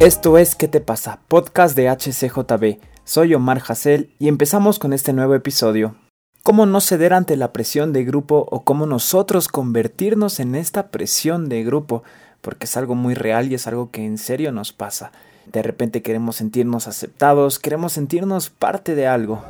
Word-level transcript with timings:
Esto 0.00 0.36
es 0.36 0.54
¿Qué 0.54 0.68
te 0.68 0.82
pasa? 0.82 1.20
Podcast 1.26 1.74
de 1.74 1.88
HCJB. 1.88 2.80
Soy 3.04 3.32
Omar 3.34 3.62
Hassel 3.66 4.12
y 4.18 4.28
empezamos 4.28 4.78
con 4.78 4.92
este 4.92 5.14
nuevo 5.14 5.34
episodio. 5.34 5.96
¿Cómo 6.42 6.66
no 6.66 6.82
ceder 6.82 7.14
ante 7.14 7.34
la 7.34 7.54
presión 7.54 7.94
de 7.94 8.04
grupo 8.04 8.46
o 8.50 8.62
cómo 8.62 8.84
nosotros 8.84 9.48
convertirnos 9.48 10.38
en 10.38 10.54
esta 10.54 10.88
presión 10.88 11.48
de 11.48 11.64
grupo? 11.64 12.02
Porque 12.42 12.66
es 12.66 12.76
algo 12.76 12.94
muy 12.94 13.14
real 13.14 13.50
y 13.50 13.54
es 13.54 13.66
algo 13.66 13.90
que 13.90 14.04
en 14.04 14.18
serio 14.18 14.52
nos 14.52 14.74
pasa. 14.74 15.12
De 15.46 15.62
repente 15.62 16.02
queremos 16.02 16.36
sentirnos 16.36 16.88
aceptados, 16.88 17.58
queremos 17.58 17.94
sentirnos 17.94 18.50
parte 18.50 18.94
de 18.96 19.06
algo. 19.06 19.42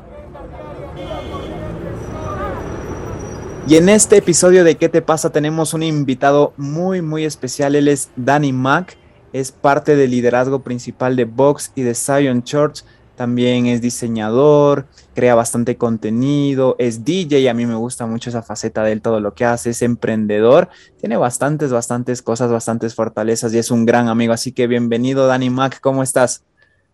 Y 3.67 3.75
en 3.75 3.89
este 3.89 4.19
episodio 4.19 4.63
de 4.63 4.77
¿Qué 4.77 4.89
te 4.89 5.03
pasa? 5.03 5.31
tenemos 5.31 5.75
un 5.75 5.83
invitado 5.83 6.53
muy 6.57 7.03
muy 7.03 7.25
especial. 7.25 7.75
Él 7.75 7.89
es 7.89 8.11
Danny 8.15 8.53
Mack, 8.53 8.97
es 9.41 9.53
parte 9.53 9.97
del 9.97 10.13
liderazgo 10.13 10.61
principal 10.61 11.15
de 11.15 11.27
Vox 11.27 11.73
y 11.75 11.83
de 11.83 11.95
Zion 11.95 12.43
Church 12.43 12.85
también 13.17 13.67
es 13.67 13.81
diseñador, 13.81 14.87
crea 15.15 15.35
bastante 15.35 15.77
contenido, 15.77 16.77
es 16.79 17.05
DJ, 17.05 17.49
a 17.49 17.55
mí 17.55 17.67
me 17.67 17.75
gusta 17.75 18.07
mucho 18.07 18.31
esa 18.31 18.43
faceta 18.43 18.83
de 18.83 18.93
él, 18.93 19.03
todo 19.03 19.21
lo 19.21 19.35
que 19.35 19.45
hace, 19.45 19.71
es 19.71 19.83
emprendedor, 19.83 20.69
tiene 20.99 21.17
bastantes, 21.17 21.73
bastantes 21.73 22.23
cosas, 22.23 22.51
bastantes 22.51 22.95
fortalezas 22.95 23.53
y 23.55 23.59
es 23.59 23.71
un 23.71 23.87
gran 23.87 24.09
amigo, 24.09 24.33
así 24.33 24.53
que 24.53 24.67
bienvenido 24.67 25.27
Dani 25.27 25.51
Mac, 25.51 25.81
¿cómo 25.81 26.03
estás? 26.03 26.45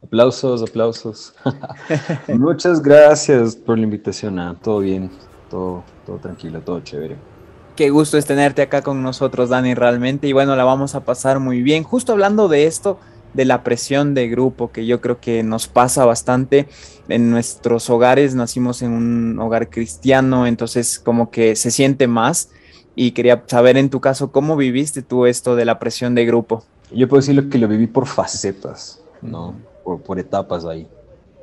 Aplausos, 0.02 0.62
aplausos. 0.62 1.34
Muchas 2.28 2.80
gracias 2.80 3.56
por 3.56 3.78
la 3.78 3.84
invitación, 3.84 4.38
ah, 4.38 4.56
todo 4.62 4.78
bien, 4.78 5.10
todo, 5.50 5.84
todo 6.06 6.18
tranquilo, 6.18 6.60
todo 6.60 6.80
chévere. 6.80 7.31
Qué 7.76 7.88
gusto 7.88 8.18
es 8.18 8.26
tenerte 8.26 8.60
acá 8.60 8.82
con 8.82 9.02
nosotros, 9.02 9.48
Dani, 9.48 9.74
realmente. 9.74 10.28
Y 10.28 10.34
bueno, 10.34 10.54
la 10.56 10.64
vamos 10.64 10.94
a 10.94 11.06
pasar 11.06 11.40
muy 11.40 11.62
bien. 11.62 11.84
Justo 11.84 12.12
hablando 12.12 12.48
de 12.48 12.66
esto, 12.66 12.98
de 13.32 13.46
la 13.46 13.64
presión 13.64 14.12
de 14.12 14.28
grupo 14.28 14.70
que 14.70 14.84
yo 14.84 15.00
creo 15.00 15.20
que 15.20 15.42
nos 15.42 15.68
pasa 15.68 16.04
bastante 16.04 16.68
en 17.08 17.30
nuestros 17.30 17.88
hogares. 17.88 18.34
Nacimos 18.34 18.82
en 18.82 18.92
un 18.92 19.38
hogar 19.38 19.70
cristiano, 19.70 20.46
entonces 20.46 20.98
como 20.98 21.30
que 21.30 21.56
se 21.56 21.70
siente 21.70 22.06
más. 22.08 22.50
Y 22.94 23.12
quería 23.12 23.42
saber 23.46 23.78
en 23.78 23.88
tu 23.88 24.02
caso, 24.02 24.32
¿cómo 24.32 24.54
viviste 24.54 25.00
tú 25.00 25.24
esto 25.24 25.56
de 25.56 25.64
la 25.64 25.78
presión 25.78 26.14
de 26.14 26.26
grupo? 26.26 26.64
Yo 26.90 27.08
puedo 27.08 27.22
decirlo 27.22 27.48
que 27.48 27.56
lo 27.56 27.68
viví 27.68 27.86
por 27.86 28.06
facetas, 28.06 29.00
¿no? 29.22 29.54
Por, 29.82 30.18
etapas 30.18 30.66
ahí. 30.66 30.86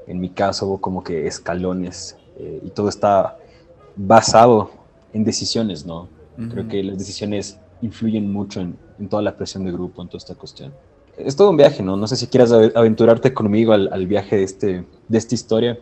En 0.06 0.20
mi 0.20 0.30
caso 0.30 0.68
hubo 0.68 0.80
como 0.80 1.04
que 1.04 1.26
escalones 1.26 2.18
eh, 2.38 2.62
y 2.64 2.70
todo 2.70 2.88
está 2.88 3.38
basado 3.96 4.70
en 5.12 5.24
decisiones, 5.24 5.88
¿no? 5.88 6.08
Creo 6.52 6.68
que 6.68 6.84
las 6.84 6.98
decisiones 6.98 7.60
influyen 7.82 8.32
mucho 8.32 8.62
en, 8.62 8.78
en 8.98 9.10
toda 9.10 9.22
la 9.22 9.36
presión 9.36 9.66
de 9.66 9.72
grupo, 9.72 10.02
en 10.02 10.08
toda 10.08 10.20
esta 10.20 10.36
cuestión 10.36 10.72
es 11.20 11.36
todo 11.36 11.50
un 11.50 11.58
viaje, 11.58 11.84
¿no? 11.84 11.98
No 11.98 12.08
sé 12.08 12.16
si 12.16 12.28
quieras 12.28 12.52
aventurarte 12.52 13.34
conmigo 13.34 13.74
al, 13.74 14.08
viaje 14.08 14.38
de, 14.38 14.44
este, 14.44 14.86
de 15.08 15.18
esta 15.18 15.36
historia. 15.36 15.80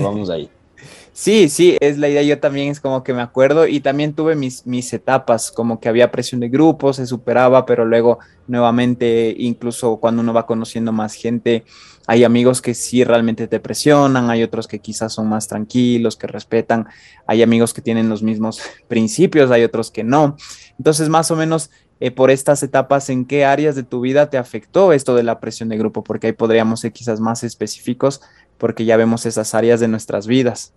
Vamos 0.00 0.30
ahí. 0.30 0.50
Sí, 1.12 1.48
sí, 1.48 1.76
es 1.80 1.98
la 1.98 2.08
idea. 2.08 2.22
Yo 2.22 2.38
también 2.38 2.70
es 2.70 2.80
como 2.80 3.02
que 3.02 3.12
me 3.12 3.20
acuerdo 3.20 3.66
y 3.66 3.80
también 3.80 4.14
tuve 4.14 4.36
mis, 4.36 4.64
mis 4.64 4.90
etapas, 4.92 5.50
como 5.50 5.80
que 5.80 5.88
había 5.88 6.10
presión 6.10 6.40
de 6.40 6.48
grupo, 6.48 6.92
se 6.92 7.04
superaba, 7.04 7.66
pero 7.66 7.84
luego 7.84 8.20
nuevamente, 8.46 9.34
incluso 9.36 9.96
cuando 9.96 10.22
uno 10.22 10.32
va 10.32 10.46
conociendo 10.46 10.92
más 10.92 11.14
gente, 11.14 11.64
hay 12.10 12.24
amigos 12.24 12.60
que 12.60 12.74
sí 12.74 13.04
realmente 13.04 13.46
te 13.46 13.60
presionan, 13.60 14.30
hay 14.30 14.42
otros 14.42 14.66
que 14.66 14.80
quizás 14.80 15.12
son 15.12 15.28
más 15.28 15.46
tranquilos, 15.46 16.16
que 16.16 16.26
respetan, 16.26 16.88
hay 17.24 17.40
amigos 17.40 17.72
que 17.72 17.82
tienen 17.82 18.08
los 18.08 18.20
mismos 18.20 18.60
principios, 18.88 19.52
hay 19.52 19.62
otros 19.62 19.92
que 19.92 20.02
no. 20.02 20.36
Entonces, 20.76 21.08
más 21.08 21.30
o 21.30 21.36
menos 21.36 21.70
eh, 22.00 22.10
por 22.10 22.32
estas 22.32 22.64
etapas, 22.64 23.10
¿en 23.10 23.26
qué 23.26 23.44
áreas 23.44 23.76
de 23.76 23.84
tu 23.84 24.00
vida 24.00 24.28
te 24.28 24.38
afectó 24.38 24.92
esto 24.92 25.14
de 25.14 25.22
la 25.22 25.38
presión 25.38 25.68
de 25.68 25.78
grupo? 25.78 26.02
Porque 26.02 26.26
ahí 26.26 26.32
podríamos 26.32 26.80
ser 26.80 26.90
quizás 26.90 27.20
más 27.20 27.44
específicos, 27.44 28.22
porque 28.58 28.84
ya 28.84 28.96
vemos 28.96 29.24
esas 29.24 29.54
áreas 29.54 29.78
de 29.78 29.86
nuestras 29.86 30.26
vidas. 30.26 30.72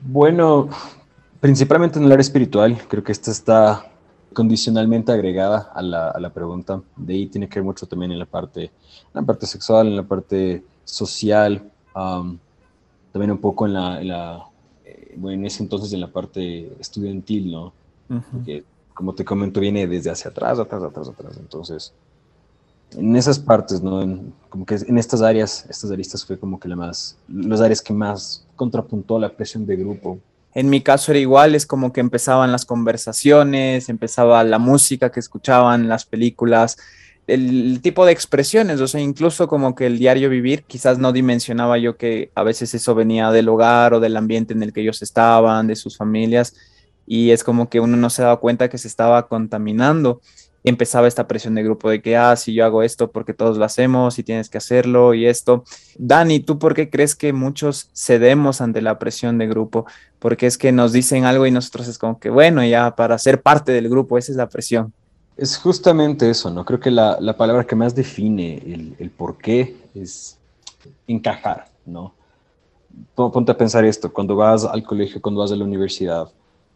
Bueno, 0.00 0.70
principalmente 1.40 1.98
en 1.98 2.06
el 2.06 2.12
área 2.12 2.22
espiritual, 2.22 2.80
creo 2.88 3.04
que 3.04 3.12
esta 3.12 3.30
está 3.30 3.91
condicionalmente 4.32 5.12
agregada 5.12 5.70
a 5.74 5.82
la, 5.82 6.30
pregunta. 6.30 6.82
De 6.96 7.14
ahí 7.14 7.26
tiene 7.26 7.48
que 7.48 7.58
ver 7.58 7.64
mucho 7.64 7.86
también 7.86 8.12
en 8.12 8.18
la 8.18 8.26
parte, 8.26 8.64
en 8.64 8.70
la 9.14 9.22
parte 9.22 9.46
sexual, 9.46 9.86
en 9.88 9.96
la 9.96 10.02
parte 10.02 10.64
social, 10.84 11.70
también 11.94 13.30
un 13.30 13.38
poco 13.38 13.66
en 13.66 13.74
la, 13.74 14.46
eh, 14.84 15.14
bueno, 15.16 15.40
en 15.40 15.46
ese 15.46 15.62
entonces 15.62 15.92
en 15.92 16.00
la 16.00 16.10
parte 16.10 16.72
estudiantil, 16.80 17.52
¿no? 17.52 17.72
como 18.94 19.14
te 19.14 19.24
comento, 19.24 19.60
viene 19.60 19.86
desde 19.86 20.10
hacia 20.10 20.30
atrás, 20.30 20.58
atrás, 20.58 20.82
atrás, 20.82 21.08
atrás. 21.08 21.36
Entonces, 21.38 21.92
en 22.96 23.16
esas 23.16 23.38
partes, 23.38 23.82
¿no? 23.82 24.02
En, 24.02 24.32
como 24.48 24.66
que 24.66 24.74
en 24.74 24.98
estas 24.98 25.22
áreas, 25.22 25.66
estas 25.68 25.90
aristas 25.90 26.24
fue 26.24 26.38
como 26.38 26.58
que 26.60 26.68
la 26.68 26.76
más, 26.76 27.16
las 27.28 27.60
áreas 27.60 27.80
que 27.80 27.92
más 27.92 28.44
contrapuntó 28.56 29.18
la 29.18 29.30
presión 29.30 29.66
de 29.66 29.76
grupo. 29.76 30.18
En 30.54 30.68
mi 30.68 30.82
caso 30.82 31.12
era 31.12 31.18
igual, 31.18 31.54
es 31.54 31.66
como 31.66 31.92
que 31.92 32.00
empezaban 32.00 32.52
las 32.52 32.66
conversaciones, 32.66 33.88
empezaba 33.88 34.44
la 34.44 34.58
música 34.58 35.10
que 35.10 35.20
escuchaban, 35.20 35.88
las 35.88 36.04
películas, 36.04 36.76
el 37.26 37.80
tipo 37.82 38.04
de 38.04 38.12
expresiones, 38.12 38.80
o 38.80 38.88
sea, 38.88 39.00
incluso 39.00 39.48
como 39.48 39.74
que 39.74 39.86
el 39.86 39.98
diario 39.98 40.28
vivir, 40.28 40.64
quizás 40.64 40.98
no 40.98 41.12
dimensionaba 41.12 41.78
yo 41.78 41.96
que 41.96 42.30
a 42.34 42.42
veces 42.42 42.74
eso 42.74 42.94
venía 42.94 43.30
del 43.30 43.48
hogar 43.48 43.94
o 43.94 44.00
del 44.00 44.16
ambiente 44.16 44.52
en 44.52 44.62
el 44.62 44.72
que 44.72 44.82
ellos 44.82 45.02
estaban, 45.02 45.68
de 45.68 45.76
sus 45.76 45.96
familias, 45.96 46.54
y 47.06 47.30
es 47.30 47.44
como 47.44 47.68
que 47.68 47.80
uno 47.80 47.96
no 47.96 48.10
se 48.10 48.22
daba 48.22 48.40
cuenta 48.40 48.68
que 48.68 48.78
se 48.78 48.88
estaba 48.88 49.28
contaminando. 49.28 50.20
Empezaba 50.64 51.08
esta 51.08 51.26
presión 51.26 51.54
de 51.54 51.62
grupo 51.62 51.90
de 51.90 52.00
que, 52.00 52.16
ah, 52.16 52.36
si 52.36 52.54
yo 52.54 52.64
hago 52.64 52.82
esto 52.82 53.10
porque 53.10 53.34
todos 53.34 53.58
lo 53.58 53.64
hacemos 53.64 54.18
y 54.18 54.22
tienes 54.22 54.48
que 54.48 54.58
hacerlo 54.58 55.14
y 55.14 55.26
esto. 55.26 55.64
Dani, 55.98 56.40
¿tú 56.40 56.58
por 56.58 56.74
qué 56.74 56.88
crees 56.88 57.16
que 57.16 57.32
muchos 57.32 57.90
cedemos 57.94 58.60
ante 58.60 58.80
la 58.80 58.98
presión 58.98 59.38
de 59.38 59.48
grupo? 59.48 59.86
Porque 60.18 60.46
es 60.46 60.58
que 60.58 60.70
nos 60.70 60.92
dicen 60.92 61.24
algo 61.24 61.46
y 61.46 61.50
nosotros 61.50 61.88
es 61.88 61.98
como 61.98 62.20
que, 62.20 62.30
bueno, 62.30 62.64
ya 62.64 62.94
para 62.94 63.18
ser 63.18 63.42
parte 63.42 63.72
del 63.72 63.88
grupo, 63.88 64.18
esa 64.18 64.32
es 64.32 64.36
la 64.36 64.48
presión. 64.48 64.92
Es 65.36 65.56
justamente 65.56 66.30
eso, 66.30 66.50
¿no? 66.50 66.64
Creo 66.64 66.78
que 66.78 66.90
la, 66.90 67.18
la 67.20 67.36
palabra 67.36 67.64
que 67.64 67.74
más 67.74 67.94
define 67.94 68.58
el, 68.58 68.94
el 68.98 69.10
por 69.10 69.38
qué 69.38 69.76
es 69.94 70.38
encajar, 71.06 71.66
¿no? 71.84 72.14
Ponte 73.14 73.50
a 73.50 73.56
pensar 73.56 73.84
esto, 73.84 74.12
cuando 74.12 74.36
vas 74.36 74.64
al 74.64 74.82
colegio, 74.82 75.20
cuando 75.20 75.40
vas 75.40 75.50
a 75.50 75.56
la 75.56 75.64
universidad, 75.64 76.28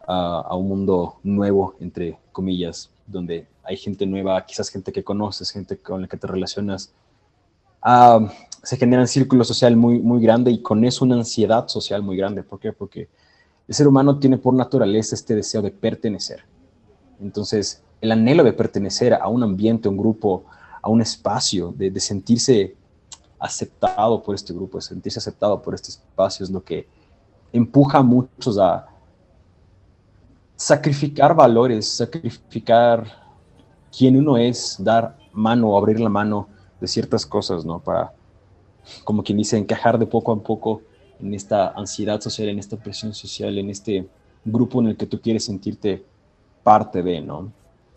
a, 0.06 0.54
un 0.56 0.68
mundo 0.68 1.16
nuevo, 1.22 1.74
entre 1.80 2.18
comillas, 2.32 2.90
donde 3.06 3.46
hay 3.62 3.76
gente 3.76 4.06
nueva, 4.06 4.44
quizás 4.44 4.68
gente 4.68 4.92
que 4.92 5.04
conoces, 5.04 5.50
gente 5.50 5.78
con 5.78 6.02
la 6.02 6.08
que 6.08 6.16
te 6.16 6.26
relacionas. 6.26 6.92
se 8.62 8.76
genera 8.76 9.02
un 9.02 9.08
círculo 9.08 9.44
social 9.44 9.76
muy, 9.76 10.00
muy 10.00 10.20
grande 10.20 10.50
y 10.50 10.60
con 10.60 10.84
eso 10.84 11.04
una 11.04 11.16
ansiedad 11.16 11.68
social 11.68 12.02
muy 12.02 12.16
grande. 12.16 12.42
¿Por 12.42 12.58
qué? 12.58 12.72
Porque 12.72 13.08
el 13.68 13.74
ser 13.74 13.88
humano 13.88 14.18
tiene 14.18 14.38
por 14.38 14.54
naturaleza 14.54 15.14
este 15.14 15.34
deseo 15.34 15.62
de 15.62 15.70
pertenecer. 15.70 16.44
Entonces, 17.20 17.82
el 18.00 18.12
anhelo 18.12 18.44
de 18.44 18.52
pertenecer 18.52 19.14
a 19.14 19.28
un 19.28 19.42
ambiente, 19.42 19.88
a 19.88 19.90
un 19.90 19.96
grupo, 19.96 20.44
a 20.82 20.88
un 20.88 21.00
espacio, 21.00 21.72
de, 21.76 21.90
de 21.90 22.00
sentirse 22.00 22.76
aceptado 23.38 24.22
por 24.22 24.34
este 24.34 24.52
grupo, 24.52 24.78
de 24.78 24.82
sentirse 24.82 25.18
aceptado 25.18 25.60
por 25.62 25.74
este 25.74 25.90
espacio, 25.90 26.44
es 26.44 26.50
lo 26.50 26.62
que 26.62 26.88
empuja 27.52 27.98
a 27.98 28.02
muchos 28.02 28.58
a, 28.58 28.88
sacrificar 30.56 31.34
valores, 31.34 31.86
sacrificar 31.88 33.06
quién 33.96 34.16
uno 34.16 34.36
es, 34.36 34.76
dar 34.78 35.16
mano 35.32 35.76
abrir 35.76 36.00
la 36.00 36.08
mano 36.08 36.48
de 36.80 36.88
ciertas 36.88 37.26
cosas, 37.26 37.64
¿no? 37.64 37.78
Para, 37.78 38.12
como 39.04 39.22
quien 39.22 39.38
dice, 39.38 39.56
encajar 39.56 39.98
de 39.98 40.06
poco 40.06 40.32
a 40.32 40.42
poco 40.42 40.82
en 41.20 41.34
esta 41.34 41.68
ansiedad 41.68 42.20
social, 42.20 42.48
en 42.48 42.58
esta 42.58 42.76
presión 42.76 43.14
social, 43.14 43.58
en 43.58 43.70
este 43.70 44.08
grupo 44.44 44.80
en 44.80 44.88
el 44.88 44.96
que 44.96 45.06
tú 45.06 45.20
quieres 45.20 45.44
sentirte 45.44 46.04
parte 46.62 47.02
de, 47.02 47.20
¿no? 47.20 47.52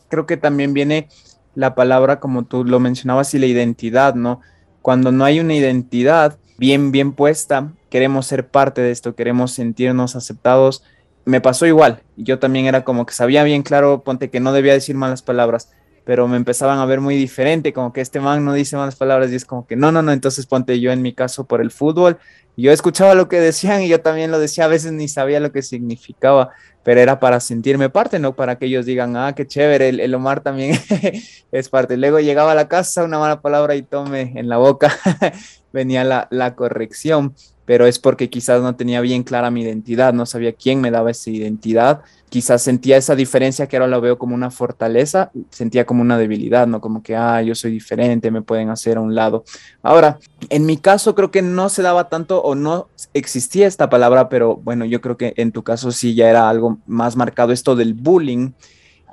Creo 0.10 0.26
que 0.26 0.38
también 0.38 0.74
viene 0.74 1.08
la 1.56 1.76
palabra, 1.76 2.20
como 2.20 2.44
tú 2.44 2.64
lo 2.64 2.80
mencionabas, 2.80 3.34
y 3.34 3.40
la 3.40 3.46
identidad, 3.46 4.16
¿no? 4.16 4.42
Cuando 4.82 5.12
no 5.12 5.26
hay 5.26 5.40
una 5.40 5.54
identidad 5.54 6.38
bien, 6.58 6.92
bien 6.92 7.14
puesta, 7.14 7.74
queremos 7.90 8.28
ser 8.28 8.48
parte 8.48 8.82
de 8.82 8.92
esto, 8.92 9.16
queremos 9.16 9.52
sentirnos 9.52 10.16
aceptados, 10.16 10.84
me 11.30 11.42
pasó 11.42 11.66
igual. 11.66 12.02
Yo 12.18 12.40
también 12.40 12.66
era 12.66 12.84
como 12.84 13.06
que 13.06 13.14
sabía 13.14 13.44
bien 13.44 13.64
claro, 13.64 14.04
ponte 14.04 14.30
que 14.30 14.40
no 14.40 14.52
debía 14.52 14.74
decir 14.74 14.96
malas 14.96 15.22
palabras, 15.22 15.72
pero 16.04 16.28
me 16.28 16.38
empezaban 16.38 16.80
a 16.80 16.86
ver 16.86 17.02
muy 17.02 17.16
diferente, 17.16 17.72
como 17.72 17.94
que 17.94 18.02
este 18.02 18.20
man 18.20 18.44
no 18.44 18.54
dice 18.54 18.76
malas 18.76 18.96
palabras 18.96 19.32
y 19.32 19.36
es 19.36 19.46
como 19.46 19.68
que 19.68 19.76
no, 19.76 19.92
no, 19.92 20.02
no, 20.02 20.12
entonces 20.12 20.46
ponte 20.48 20.80
yo 20.80 20.92
en 20.92 21.02
mi 21.02 21.14
caso 21.14 21.46
por 21.46 21.62
el 21.62 21.72
fútbol, 21.72 22.18
yo 22.58 22.74
escuchaba 22.74 23.14
lo 23.14 23.30
que 23.30 23.40
decían 23.40 23.84
y 23.84 23.88
yo 23.88 24.02
también 24.02 24.32
lo 24.32 24.40
decía, 24.40 24.66
a 24.66 24.68
veces 24.68 24.92
ni 24.92 25.08
sabía 25.08 25.40
lo 25.40 25.52
que 25.54 25.62
significaba, 25.62 26.50
pero 26.84 27.00
era 27.00 27.20
para 27.20 27.40
sentirme 27.40 27.90
parte, 27.90 28.20
no 28.20 28.36
para 28.36 28.58
que 28.58 28.66
ellos 28.66 28.86
digan, 28.86 29.16
ah, 29.16 29.34
qué 29.34 29.48
chévere, 29.48 29.90
el, 29.90 30.14
Omar 30.16 30.42
también 30.42 30.78
es 31.52 31.70
parte. 31.70 31.96
Luego 31.96 32.20
llegaba 32.20 32.52
a 32.52 32.56
la 32.56 32.68
casa, 32.68 33.04
una 33.04 33.20
mala 33.20 33.42
palabra 33.42 33.76
y 33.76 33.84
tome 33.84 34.34
en 34.36 34.50
la 34.50 34.58
boca, 34.58 34.92
venía 35.72 36.04
la, 36.04 36.28
la 36.32 36.56
corrección 36.56 37.34
pero 37.70 37.86
es 37.86 38.00
porque 38.00 38.32
quizás 38.32 38.64
no 38.64 38.76
tenía 38.76 39.00
bien 39.00 39.22
clara 39.22 39.52
mi 39.52 39.62
identidad, 39.62 40.12
no 40.12 40.26
sabía 40.26 40.54
quién 40.54 40.82
me 40.82 40.90
daba 40.90 41.12
esa 41.12 41.30
identidad, 41.30 42.02
quizás 42.30 42.64
sentía 42.64 42.98
esa 42.98 43.16
diferencia 43.16 43.68
que 43.68 43.78
ahora 43.78 43.86
lo 43.86 44.02
veo 44.02 44.18
como 44.18 44.34
una 44.34 44.50
fortaleza, 44.50 45.30
sentía 45.52 45.86
como 45.86 46.02
una 46.02 46.18
debilidad, 46.18 46.66
¿no? 46.66 46.82
Como 46.82 47.04
que, 47.04 47.16
ah, 47.16 47.44
yo 47.44 47.54
soy 47.54 47.70
diferente, 47.70 48.32
me 48.32 48.42
pueden 48.42 48.72
hacer 48.72 48.98
a 48.98 49.02
un 49.02 49.14
lado. 49.14 49.44
Ahora, 49.84 50.18
en 50.50 50.66
mi 50.66 50.78
caso 50.78 51.14
creo 51.14 51.30
que 51.30 51.44
no 51.44 51.70
se 51.70 51.84
daba 51.84 52.10
tanto 52.10 52.42
o 52.42 52.56
no 52.56 52.88
existía 53.14 53.68
esta 53.68 53.88
palabra, 53.88 54.30
pero 54.30 54.56
bueno, 54.56 54.84
yo 54.86 55.00
creo 55.00 55.16
que 55.16 55.36
en 55.38 55.52
tu 55.52 55.62
caso 55.62 55.92
sí 55.92 56.16
ya 56.16 56.28
era 56.28 56.50
algo 56.50 56.80
más 56.88 57.16
marcado 57.16 57.52
esto 57.54 57.76
del 57.76 57.94
bullying. 57.94 58.54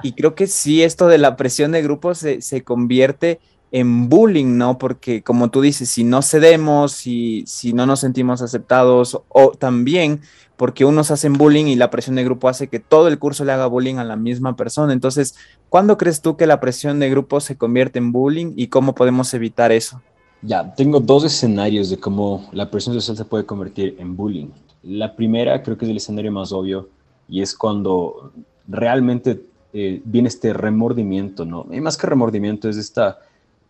Y 0.02 0.12
creo 0.12 0.34
que 0.34 0.46
sí, 0.46 0.82
esto 0.82 1.08
de 1.08 1.18
la 1.18 1.36
presión 1.36 1.72
de 1.72 1.82
grupo 1.82 2.14
se, 2.14 2.40
se 2.40 2.64
convierte 2.64 3.38
en 3.76 4.08
bullying, 4.08 4.56
¿no? 4.56 4.78
Porque 4.78 5.22
como 5.22 5.50
tú 5.50 5.60
dices, 5.60 5.90
si 5.90 6.02
no 6.02 6.22
cedemos, 6.22 6.92
si, 6.92 7.44
si 7.46 7.74
no 7.74 7.84
nos 7.84 8.00
sentimos 8.00 8.40
aceptados, 8.40 9.20
o 9.28 9.50
también 9.50 10.22
porque 10.56 10.86
unos 10.86 11.10
hacen 11.10 11.34
bullying 11.34 11.66
y 11.66 11.76
la 11.76 11.90
presión 11.90 12.16
de 12.16 12.24
grupo 12.24 12.48
hace 12.48 12.68
que 12.68 12.80
todo 12.80 13.08
el 13.08 13.18
curso 13.18 13.44
le 13.44 13.52
haga 13.52 13.66
bullying 13.66 13.96
a 13.96 14.04
la 14.04 14.16
misma 14.16 14.56
persona. 14.56 14.94
Entonces, 14.94 15.34
¿cuándo 15.68 15.98
crees 15.98 16.22
tú 16.22 16.38
que 16.38 16.46
la 16.46 16.58
presión 16.58 16.98
de 17.00 17.10
grupo 17.10 17.38
se 17.38 17.58
convierte 17.58 17.98
en 17.98 18.12
bullying 18.12 18.54
y 18.56 18.68
cómo 18.68 18.94
podemos 18.94 19.34
evitar 19.34 19.70
eso? 19.72 20.00
Ya, 20.40 20.74
tengo 20.74 20.98
dos 20.98 21.24
escenarios 21.24 21.90
de 21.90 21.98
cómo 21.98 22.48
la 22.52 22.70
presión 22.70 22.94
social 22.94 23.14
se 23.14 23.26
puede 23.26 23.44
convertir 23.44 23.94
en 23.98 24.16
bullying. 24.16 24.48
La 24.84 25.14
primera 25.14 25.62
creo 25.62 25.76
que 25.76 25.84
es 25.84 25.90
el 25.90 25.98
escenario 25.98 26.32
más 26.32 26.50
obvio 26.50 26.88
y 27.28 27.42
es 27.42 27.54
cuando 27.54 28.32
realmente 28.66 29.42
eh, 29.74 30.00
viene 30.02 30.28
este 30.28 30.54
remordimiento, 30.54 31.44
¿no? 31.44 31.66
Y 31.70 31.82
más 31.82 31.98
que 31.98 32.06
remordimiento 32.06 32.70
es 32.70 32.78
esta 32.78 33.18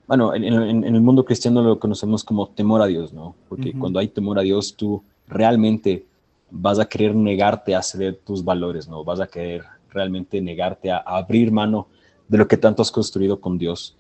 bueno, 0.07 0.35
en, 0.35 0.45
el 0.85 1.01
mundo 1.01 1.25
cristiano 1.25 1.63
lo 1.63 1.81
conocemos 1.81 2.23
como 2.23 2.49
temor 2.49 2.81
a 2.81 2.87
Dios, 2.87 3.13
¿no? 3.13 3.35
Porque 3.49 3.73
cuando 3.73 3.99
hay 3.99 4.09
temor 4.09 4.39
a 4.39 4.43
Dios, 4.43 4.75
tú 4.77 5.03
realmente 5.27 6.07
vas 6.51 6.79
a 6.79 6.87
querer 6.87 7.15
negarte 7.15 7.75
a 7.75 7.83
ceder 7.83 8.21
tus 8.25 8.45
valores, 8.45 8.89
¿no? 8.89 9.03
Vas 9.03 9.21
a 9.21 9.27
querer 9.27 9.65
realmente 9.91 10.41
negarte 10.41 10.93
a, 10.93 10.99
abrir 10.99 11.51
mano 11.51 11.89
de 12.29 12.39
lo 12.39 12.47
que 12.47 12.57
tanto 12.57 12.83
has 12.83 12.93
construido 12.93 13.41
con 13.41 13.59
Dios. 13.59 13.97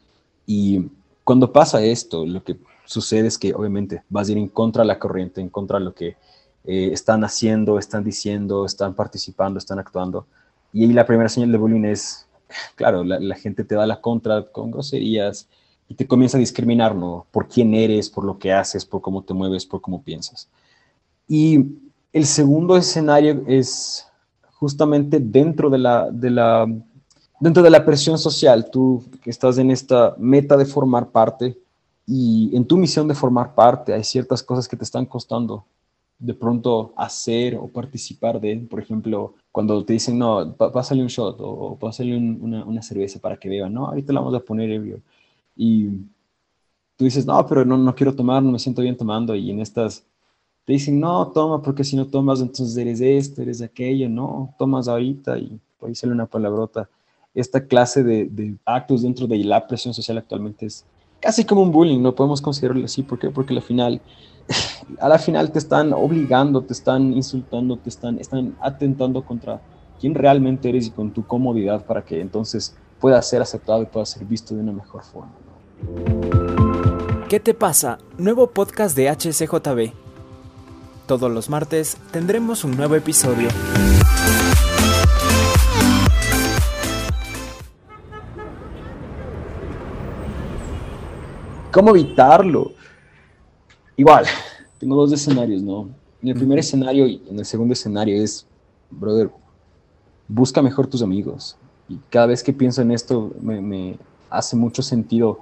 Y 0.47 0.87
cuando 1.25 1.53
pasa 1.53 1.82
esto, 1.82 2.25
lo 2.25 2.44
que 2.44 2.56
sucede 2.85 3.26
es 3.26 3.37
que 3.37 3.53
obviamente 3.53 4.03
vas 4.08 4.29
a 4.29 4.32
ir 4.32 4.38
en 4.38 4.49
contra 4.49 4.82
de 4.82 4.88
la 4.88 5.00
corriente, 5.00 5.41
en 5.41 5.49
contra 5.49 5.81
de 5.81 5.87
lo 5.87 5.94
que 5.94 6.17
eh, 6.64 6.91
están 6.93 7.25
haciendo, 7.25 7.81
están 7.81 8.05
diciendo, 8.05 8.64
están 8.64 8.94
participando, 8.94 9.58
están 9.58 9.81
actuando. 9.81 10.26
Y 10.73 10.85
ahí 10.85 10.93
la 10.93 11.06
primera 11.06 11.29
señal 11.29 11.50
de 11.50 11.58
bullying 11.58 11.85
es, 11.85 12.29
claro, 12.76 13.03
la, 13.03 13.19
la 13.19 13.35
gente 13.35 13.64
te 13.64 13.75
da 13.75 13.87
la 13.87 14.00
contra 14.00 14.44
con 14.44 14.70
groserías, 14.70 15.49
y 15.88 15.94
te 15.94 16.06
comienza 16.06 16.37
a 16.37 16.41
discriminar, 16.41 16.94
¿no? 16.94 17.27
Por 17.31 17.49
quién 17.49 17.75
eres, 17.75 18.11
por 18.11 18.25
lo 18.25 18.38
que 18.38 18.53
haces, 18.53 18.85
por 18.85 19.00
cómo 19.00 19.23
te 19.23 19.35
mueves, 19.35 19.67
por 19.67 19.81
cómo 19.81 20.03
piensas. 20.03 20.49
Y 21.29 21.79
el 22.12 22.27
segundo 22.27 22.77
escenario 22.77 23.44
es 23.47 24.06
justamente 24.55 25.21
dentro 25.21 25.71
de 25.71 25.79
la, 25.79 26.11
de 26.11 26.31
la, 26.31 26.67
dentro 27.38 27.62
de 27.62 27.71
la 27.71 27.85
presión 27.85 28.19
social. 28.19 28.71
Tú 28.71 29.05
estás 29.25 29.59
en 29.59 29.71
esta 29.71 30.15
meta 30.19 30.56
de 30.56 30.65
formar 30.65 31.11
parte 31.11 31.59
y 32.06 32.55
en 32.56 32.65
tu 32.65 32.77
misión 32.77 33.06
de 33.06 33.15
formar 33.15 33.55
parte 33.55 33.93
hay 33.93 34.05
ciertas 34.05 34.43
cosas 34.43 34.69
que 34.69 34.77
te 34.77 34.85
están 34.85 35.06
costando 35.06 35.65
de 36.19 36.32
pronto 36.32 36.94
hacer 36.97 37.56
o 37.56 37.69
participar 37.69 38.41
de, 38.41 38.56
por 38.71 38.81
ejemplo, 38.81 39.35
cuando 39.53 39.85
te 39.85 39.93
dicen, 39.93 40.19
no, 40.19 40.55
pásale 40.55 41.03
un 41.03 41.09
shot 41.09 41.37
o, 41.41 41.77
pásale 41.79 42.17
una, 42.17 42.65
una, 42.65 42.81
cerveza 42.81 43.19
para 43.19 43.37
que 43.37 43.50
beban, 43.50 43.75
no, 43.75 43.87
ahorita 43.87 44.15
la 44.15 44.21
vamos 44.21 44.35
a 44.35 44.41
poner 44.41 44.71
ebrio 44.71 45.03
y 45.56 45.88
tú 46.97 47.05
dices, 47.05 47.26
no, 47.26 47.44
pero 47.47 47.64
no, 47.64 47.76
no 47.76 47.94
quiero 47.94 48.14
tomar, 48.14 48.43
no 48.43 48.53
me 48.53 48.58
siento 48.58 48.82
bien 48.82 48.97
tomando, 48.97 49.35
y 49.35 49.50
en 49.50 49.61
estas 49.61 50.05
te 50.64 50.73
dicen, 50.73 50.99
no, 50.99 51.29
toma, 51.29 51.62
porque 51.62 51.85
si 51.85 51.97
no 51.97 52.06
tomas, 52.06 52.41
entonces 52.41 52.76
eres 52.76 53.00
esto, 53.00 53.41
eres 53.43 53.62
aquello, 53.62 54.08
no, 54.08 54.55
tomas 54.58 54.88
ahorita, 54.88 55.38
y 55.38 55.58
por 55.79 55.88
ahí 55.88 55.94
sale 55.94 56.12
una 56.12 56.26
palabrota. 56.26 56.88
Esta 57.35 57.64
clase 57.67 58.03
de, 58.03 58.25
de 58.25 58.56
actos 58.64 59.03
dentro 59.03 59.26
de 59.26 59.38
la 59.44 59.67
presión 59.67 59.94
social 59.94 60.19
actualmente 60.19 60.67
es 60.67 60.85
casi 61.20 61.44
como 61.44 61.62
un 61.62 61.70
bullying, 61.70 62.00
no 62.00 62.14
podemos 62.14 62.41
considerarlo 62.41 62.85
así, 62.85 63.03
¿por 63.03 63.19
qué? 63.19 63.31
Porque 63.31 63.55
al 63.55 63.62
final, 63.62 64.00
a 65.00 65.08
la 65.08 65.19
final 65.19 65.53
te 65.53 65.58
están 65.58 65.93
obligando, 65.93 66.62
te 66.62 66.73
están 66.73 67.12
insultando, 67.12 67.76
te 67.76 67.88
están, 67.88 68.19
están 68.19 68.56
atentando 68.61 69.25
contra 69.25 69.61
quién 70.00 70.14
realmente 70.14 70.69
eres 70.69 70.88
y 70.88 70.91
con 70.91 71.12
tu 71.12 71.26
comodidad 71.26 71.85
para 71.87 72.05
que 72.05 72.20
entonces 72.20 72.76
pueda 73.00 73.20
ser 73.23 73.43
aceptado 73.43 73.82
y 73.82 73.87
pueda 73.87 74.06
ser 74.06 74.25
visto 74.25 74.55
de 74.55 74.62
una 74.62 74.73
mejor 74.73 75.03
forma. 75.05 75.45
¿Qué 77.28 77.40
te 77.40 77.55
pasa? 77.55 77.99
Nuevo 78.19 78.50
podcast 78.50 78.96
de 78.96 79.11
HCJB. 79.11 79.93
Todos 81.06 81.31
los 81.31 81.50
martes 81.50 81.96
tendremos 82.12 82.64
un 82.64 82.76
nuevo 82.76 82.94
episodio. 82.94 83.49
¿Cómo 91.73 91.90
evitarlo? 91.90 92.72
Igual, 93.96 94.25
tengo 94.79 94.96
dos 94.96 95.12
escenarios, 95.12 95.62
¿no? 95.62 95.88
En 96.22 96.29
el 96.29 96.34
primer 96.34 96.61
escenario 96.61 97.06
y 97.06 97.22
en 97.29 97.38
el 97.38 97.44
segundo 97.44 97.72
escenario 97.72 98.22
es, 98.22 98.46
brother, 98.90 99.31
busca 100.29 100.62
mejor 100.62 100.87
tus 100.87 101.02
amigos. 101.02 101.56
Y 101.88 101.99
cada 102.08 102.26
vez 102.26 102.43
que 102.43 102.52
pienso 102.52 102.82
en 102.82 102.93
esto, 102.93 103.32
me 103.40 103.99
hace 104.31 104.56
mucho 104.56 104.82
sentido 104.82 105.40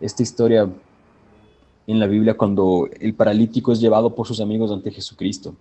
esta 0.00 0.22
historia 0.22 0.68
en 1.86 1.98
la 1.98 2.06
Biblia 2.06 2.36
cuando 2.36 2.88
el 3.00 3.14
paralítico 3.14 3.72
es 3.72 3.80
llevado 3.80 4.14
por 4.14 4.26
sus 4.26 4.40
amigos 4.40 4.70
ante 4.70 4.90
Jesucristo. 4.90 5.54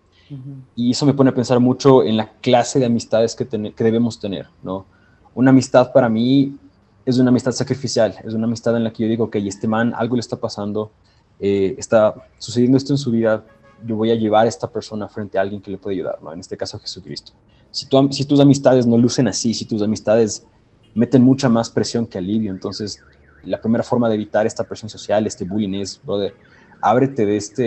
Y 0.75 0.91
eso 0.91 1.07
me 1.07 1.15
pone 1.15 1.31
a 1.31 1.33
pensar 1.33 1.59
mucho 1.59 2.03
en 2.03 2.15
la 2.15 2.31
clase 2.33 2.77
de 2.77 2.85
amistades 2.85 3.35
que, 3.35 3.47
que, 3.47 3.83
debemos 3.83 4.19
tener, 4.19 4.47
¿no? 4.61 4.85
Una 5.33 5.49
amistad 5.49 5.91
para 5.91 6.07
mí 6.07 6.55
es 7.03 7.17
una 7.17 7.29
amistad 7.29 7.51
sacrificial, 7.51 8.15
es 8.23 8.35
una 8.35 8.45
amistad 8.45 8.77
en 8.77 8.83
la 8.83 8.93
que 8.93 9.03
yo 9.03 9.09
digo, 9.09 9.31
que 9.31 9.39
este 9.47 9.67
man 9.67 9.91
algo 9.95 10.15
le 10.15 10.19
está 10.19 10.35
pasando, 10.35 10.91
eh, 11.39 11.73
está 11.79 12.13
sucediendo 12.37 12.77
esto 12.77 12.93
en 12.93 12.99
su 12.99 13.09
vida, 13.09 13.43
yo 13.83 13.95
voy 13.95 14.11
a 14.11 14.15
llevar 14.15 14.45
a 14.45 14.49
esta 14.49 14.69
persona 14.69 15.07
frente 15.07 15.39
a 15.39 15.41
alguien 15.41 15.61
que 15.61 15.71
le 15.71 15.79
puede 15.79 15.95
ayudar, 15.95 16.21
¿no? 16.21 16.31
En 16.31 16.39
este 16.39 16.55
caso 16.55 16.77
Jesucristo. 16.77 17.31
Si, 17.71 17.87
si 18.11 18.25
tus 18.25 18.39
amistades 18.39 18.85
no 18.85 18.99
lucen 18.99 19.27
así, 19.27 19.55
si 19.55 19.65
tus 19.65 19.81
amistades 19.81 20.45
meten 20.93 21.23
mucha 21.23 21.49
más 21.49 21.71
presión 21.71 22.05
que 22.05 22.19
alivio, 22.19 22.51
entonces 22.51 23.01
la 23.43 23.59
primera 23.59 23.83
forma 23.83 24.09
de 24.09 24.15
evitar 24.15 24.45
esta 24.45 24.63
presión 24.63 24.89
social, 24.89 25.25
este 25.27 25.45
bullying 25.45 25.75
es, 25.81 26.01
brother, 26.03 26.33
ábrete 26.81 27.25
de 27.25 27.37
este, 27.37 27.63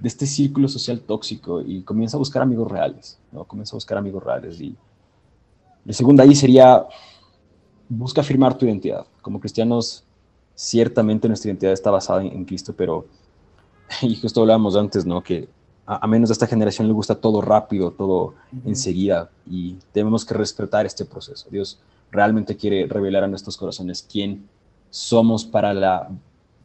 de 0.00 0.08
este 0.08 0.26
círculo 0.26 0.68
social 0.68 1.00
tóxico 1.00 1.60
y 1.60 1.82
comienza 1.82 2.16
a 2.16 2.18
buscar 2.18 2.42
amigos 2.42 2.70
reales, 2.70 3.18
¿no? 3.30 3.44
Comienza 3.44 3.74
a 3.74 3.78
buscar 3.78 3.98
amigos 3.98 4.22
reales. 4.22 4.60
Y 4.60 4.76
la 5.84 5.92
segunda 5.92 6.24
ahí 6.24 6.34
sería, 6.34 6.84
busca 7.88 8.20
afirmar 8.20 8.56
tu 8.56 8.66
identidad. 8.66 9.06
Como 9.20 9.40
cristianos, 9.40 10.04
ciertamente 10.54 11.28
nuestra 11.28 11.50
identidad 11.50 11.72
está 11.72 11.90
basada 11.90 12.22
en, 12.22 12.44
Cristo, 12.44 12.74
pero, 12.76 13.06
y 14.02 14.16
justo 14.16 14.40
hablábamos 14.40 14.76
antes, 14.76 15.06
¿no? 15.06 15.22
Que 15.22 15.48
a, 15.86 16.06
menos 16.06 16.28
de 16.28 16.34
esta 16.34 16.46
generación 16.46 16.86
le 16.86 16.94
gusta 16.94 17.16
todo 17.16 17.40
rápido, 17.40 17.90
todo 17.90 18.34
enseguida, 18.64 19.30
y 19.46 19.76
tenemos 19.92 20.24
que 20.24 20.34
respetar 20.34 20.86
este 20.86 21.04
proceso. 21.04 21.48
Dios 21.50 21.80
realmente 22.10 22.56
quiere 22.56 22.86
revelar 22.86 23.24
a 23.24 23.28
nuestros 23.28 23.56
corazones 23.56 24.06
quién 24.10 24.48
somos 24.92 25.46
para, 25.46 25.72
la, 25.72 26.10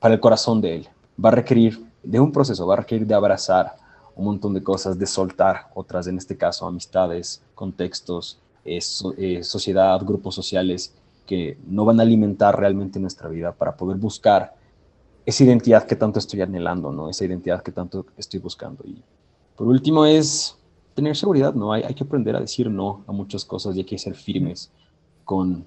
para 0.02 0.14
el 0.14 0.20
corazón 0.20 0.60
de 0.60 0.76
Él. 0.76 0.88
Va 1.24 1.30
a 1.30 1.32
requerir 1.32 1.82
de 2.04 2.20
un 2.20 2.34
proceso, 2.34 2.68
va 2.68 2.74
a 2.74 2.78
requerir 2.78 3.08
de 3.08 3.16
abrazar 3.16 3.78
un 4.18 4.26
montón 4.26 4.54
de 4.54 4.62
cosas, 4.62 5.00
de 5.00 5.06
soltar 5.06 5.70
otras, 5.74 6.08
en 6.08 6.18
este 6.18 6.36
caso 6.36 6.68
amistades, 6.68 7.42
contextos, 7.56 8.38
eh, 8.66 8.80
eh, 9.18 9.44
sociedad, 9.44 10.02
grupos 10.04 10.36
sociales 10.36 10.94
que 11.26 11.58
no 11.68 11.86
van 11.86 12.02
a 12.02 12.04
alimentar 12.04 12.60
realmente 12.60 13.00
nuestra 13.00 13.30
vida 13.30 13.54
para 13.54 13.78
poder 13.78 13.96
buscar 13.96 14.56
esa 15.26 15.46
identidad 15.46 15.86
que 15.86 15.96
tanto 15.96 16.20
estoy 16.20 16.42
anhelando, 16.42 16.92
¿no? 16.92 17.10
Esa 17.10 17.24
identidad 17.24 17.64
que 17.64 17.72
tanto 17.72 18.06
estoy 18.18 18.42
buscando. 18.42 18.84
Y 18.86 19.02
por 19.56 19.68
último 19.68 20.06
es 20.06 20.58
tener 20.96 21.16
seguridad, 21.16 21.54
¿no? 21.54 21.72
Hay, 21.72 21.84
hay 21.84 21.94
que 21.94 22.04
aprender 22.04 22.36
a 22.36 22.42
decir 22.42 22.70
no 22.70 23.06
a 23.08 23.14
muchas 23.14 23.46
cosas 23.46 23.74
y 23.76 23.80
hay 23.80 23.86
que 23.86 23.98
ser 23.98 24.16
firmes 24.16 24.70
con, 25.24 25.66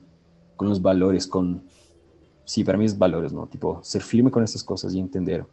con 0.57 0.69
los 0.69 0.83
valores, 0.83 1.27
con, 1.27 1.63
sí, 2.51 2.65
para 2.65 2.77
mí 2.77 2.85
es 2.85 2.99
valores, 2.99 3.33
¿no? 3.33 3.47
Tipo, 3.47 3.79
ser 3.85 4.03
firme 4.03 4.33
con 4.33 4.43
estas 4.43 4.65
cosas 4.65 4.93
y 4.93 4.99
entender 4.99 5.45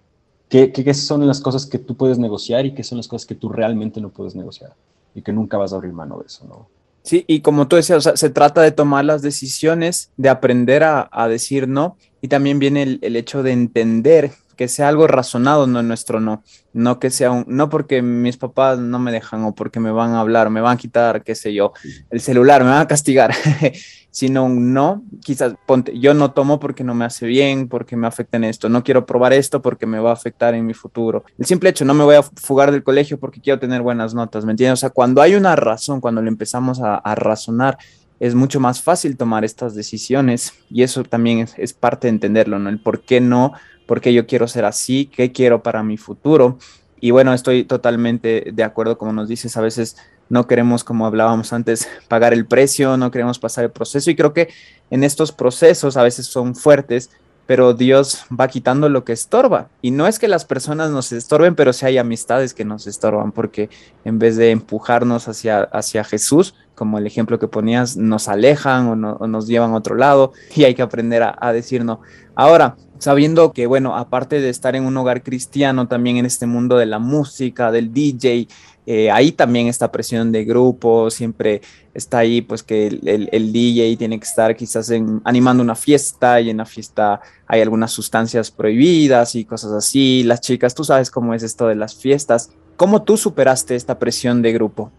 qué, 0.50 0.72
qué, 0.72 0.94
son 0.96 1.27
las 1.27 1.39
cosas 1.39 1.68
que 1.68 1.77
tú 1.77 1.96
puedes 1.96 2.18
negociar 2.18 2.66
y 2.66 2.74
qué 2.74 2.84
son 2.84 2.98
las 2.98 3.08
cosas 3.08 3.27
que 3.27 3.36
tú 3.36 3.50
realmente 3.50 4.01
no 4.01 4.10
puedes 4.10 4.34
negociar 4.34 4.74
y 5.13 5.22
que 5.22 5.32
nunca 5.32 5.58
vas 5.58 5.74
a 5.74 5.75
abrir 5.75 5.94
mano 5.94 6.18
de 6.18 6.25
eso, 6.25 6.46
¿no? 6.48 6.68
Sí, 7.04 7.24
y 7.27 7.42
como 7.42 7.68
tú 7.68 7.75
decías, 7.75 8.12
se 8.16 8.30
trata 8.32 8.62
de 8.62 8.72
tomar 8.72 9.06
las 9.06 9.22
decisiones, 9.22 10.10
de 10.18 10.30
aprender 10.30 10.84
a, 10.84 11.08
a 11.12 11.27
decir 11.27 11.68
no, 11.68 11.98
y 12.20 12.30
también 12.30 12.58
viene 12.58 12.82
el, 12.82 13.00
el, 13.04 13.16
hecho 13.16 13.44
de 13.44 13.51
entender 13.51 14.32
que 14.58 14.68
sea 14.68 14.90
algo 14.90 15.08
razonado, 15.08 15.68
no 15.68 15.82
nuestro 15.84 16.20
no, 16.20 16.44
no 16.74 17.00
que 17.00 17.10
sea 17.10 17.32
un, 17.32 17.46
no 17.48 17.70
porque 17.70 18.02
mis 18.02 18.36
papás 18.36 18.80
no 18.80 19.00
me 19.00 19.12
dejan 19.12 19.44
o 19.44 19.56
porque 19.56 19.80
me 19.80 19.92
van 19.92 20.12
a 20.12 20.20
hablar, 20.20 20.50
me 20.50 20.60
van 20.60 20.74
a 20.74 20.78
quitar, 20.78 21.24
qué 21.24 21.36
sé 21.36 21.54
yo, 21.54 21.72
el 22.10 22.20
celular, 22.20 22.64
me 22.64 22.72
van 22.72 22.82
a 22.82 22.88
castigar, 22.88 23.34
sino 24.12 24.44
un 24.44 24.74
no, 24.74 25.04
quizás 25.24 25.54
ponte, 25.66 25.98
yo 25.98 26.14
no 26.14 26.32
tomo 26.32 26.60
porque 26.60 26.84
no 26.84 26.96
me 26.96 27.06
hace 27.06 27.28
bien, 27.28 27.70
porque 27.70 27.96
me 27.96 28.08
afecta 28.08 28.36
en 28.36 28.44
esto, 28.44 28.68
no 28.68 28.84
quiero 28.84 29.06
probar 29.06 29.32
esto 29.32 29.62
porque 29.62 29.86
me 29.86 30.00
va 30.00 30.10
a 30.10 30.14
afectar 30.14 30.56
en 30.56 30.66
mi 30.66 30.74
futuro. 30.74 31.24
El 31.38 31.46
simple 31.46 31.70
hecho, 31.70 31.86
no 31.86 31.94
me 31.94 32.04
voy 32.04 32.16
a 32.16 32.24
fugar 32.24 32.72
del 32.72 32.84
colegio 32.84 33.20
porque 33.20 33.40
quiero 33.40 33.60
tener 33.60 33.82
buenas 33.82 34.14
notas, 34.14 34.44
¿me 34.44 34.52
entiendes? 34.52 34.80
O 34.80 34.82
sea, 34.82 34.90
cuando 34.90 35.22
hay 35.22 35.36
una 35.36 35.56
razón, 35.56 36.02
cuando 36.02 36.22
le 36.22 36.30
empezamos 36.30 36.82
a, 36.82 36.96
a 36.96 37.16
razonar, 37.16 37.78
es 38.20 38.36
mucho 38.36 38.60
más 38.60 38.82
fácil 38.82 39.18
tomar 39.18 39.46
estas 39.46 39.76
decisiones 39.76 40.54
y 40.70 40.84
eso 40.84 41.04
también 41.04 41.40
es, 41.40 41.54
es, 41.58 41.74
parte 41.74 42.08
de 42.08 42.14
entenderlo, 42.14 42.58
¿no? 42.60 42.70
El 42.70 42.80
por 42.80 43.02
qué 43.02 43.22
no, 43.22 43.54
por 43.88 44.01
qué 44.01 44.13
yo 44.13 44.27
quiero 44.27 44.48
ser 44.48 44.65
así, 44.65 45.08
qué 45.08 45.32
quiero 45.32 45.63
para 45.63 45.82
mi 45.82 45.98
futuro. 45.98 46.60
Y 47.00 47.12
bueno, 47.12 47.34
estoy 47.34 47.63
totalmente 47.63 48.51
de 48.53 48.63
acuerdo, 48.63 48.98
como 48.98 49.13
nos 49.13 49.27
dices, 49.27 49.58
a 49.58 49.62
veces 49.62 49.98
no 50.29 50.46
queremos, 50.46 50.84
como 50.84 51.08
hablábamos 51.08 51.53
antes, 51.53 51.88
pagar 52.08 52.34
el 52.34 52.46
precio, 52.46 52.98
no 52.98 53.12
queremos 53.12 53.39
pasar 53.39 53.63
el 53.63 53.72
proceso 53.72 54.12
y 54.12 54.15
creo 54.15 54.34
que 54.34 54.50
en 54.89 55.03
estos 55.03 55.32
procesos 55.32 55.98
a 55.98 56.03
veces 56.03 56.27
son 56.27 56.53
fuertes, 56.53 57.10
pero 57.46 57.74
Dios 57.74 58.25
va 58.38 58.50
quitando 58.50 58.89
lo 58.89 59.06
que 59.06 59.13
estorba. 59.13 59.70
Y 59.82 59.91
no 59.91 60.06
es 60.06 60.20
que 60.20 60.27
las 60.27 60.44
personas 60.44 60.91
nos 60.91 61.13
estorben, 61.13 61.56
pero 61.56 61.72
sí 61.72 61.86
hay 61.86 61.98
amistades 61.98 62.53
que 62.53 62.65
nos 62.65 62.88
estorban, 62.88 63.32
porque 63.32 63.70
en 64.03 64.20
vez 64.20 64.36
de 64.36 64.51
empujarnos 64.51 65.29
hacia, 65.29 65.62
hacia 65.62 66.03
Jesús, 66.03 66.56
como 66.77 67.00
el 67.00 67.07
ejemplo 67.07 67.39
que 67.39 67.48
ponías, 67.48 67.98
nos 67.98 68.27
alejan 68.27 68.88
o, 68.88 68.96
no, 68.96 69.17
nos 69.27 69.48
llevan 69.48 69.72
a 69.72 69.77
otro 69.77 69.96
lado 69.96 70.31
y 70.55 70.63
hay 70.63 70.75
que 70.75 70.84
aprender 70.84 71.24
a, 71.24 71.51
decir 71.51 71.84
no. 71.84 72.01
Ahora, 72.36 72.77
sabiendo 73.00 73.51
que, 73.51 73.65
bueno, 73.65 73.98
aparte 73.98 74.39
de 74.39 74.50
estar 74.50 74.75
en 74.75 74.86
un 74.86 74.96
hogar 74.96 75.24
cristiano, 75.24 75.88
también 75.88 76.17
en 76.17 76.27
este 76.27 76.46
mundo 76.46 76.77
de 76.77 76.86
la 76.86 77.00
música, 77.00 77.72
del 77.72 77.91
DJ, 77.91 78.48
eh, 78.86 79.10
ahí 79.10 79.31
también 79.31 79.65
esta 79.65 79.91
presión 79.91 80.31
de 80.31 80.46
grupo, 80.46 81.10
siempre 81.10 81.62
está 81.96 82.19
ahí, 82.19 82.41
pues 82.41 82.62
que 82.62 82.86
el, 82.86 83.07
el, 83.07 83.29
el 83.31 83.51
DJ 83.51 83.98
tiene 83.98 84.19
que 84.19 84.27
estar 84.27 84.55
quizás 84.55 84.91
en, 84.91 85.19
animando 85.24 85.63
una 85.63 85.75
fiesta 85.75 86.39
y 86.41 86.51
en 86.51 86.57
la 86.57 86.65
fiesta 86.67 87.22
hay 87.48 87.62
algunas 87.62 87.91
sustancias 87.91 88.51
prohibidas 88.51 89.34
y 89.34 89.46
cosas 89.46 89.72
así. 89.72 90.22
Las 90.22 90.41
chicas, 90.41 90.75
tú 90.75 90.84
sabes 90.84 91.10
cómo 91.10 91.34
es 91.34 91.41
esto 91.41 91.67
de 91.67 91.75
las 91.75 91.96
fiestas. 91.96 92.51
¿Cómo 92.75 93.01
tú 93.01 93.17
superaste 93.17 93.75
esta 93.75 93.98
presión 93.98 94.43
de 94.43 94.53
grupo? 94.53 94.91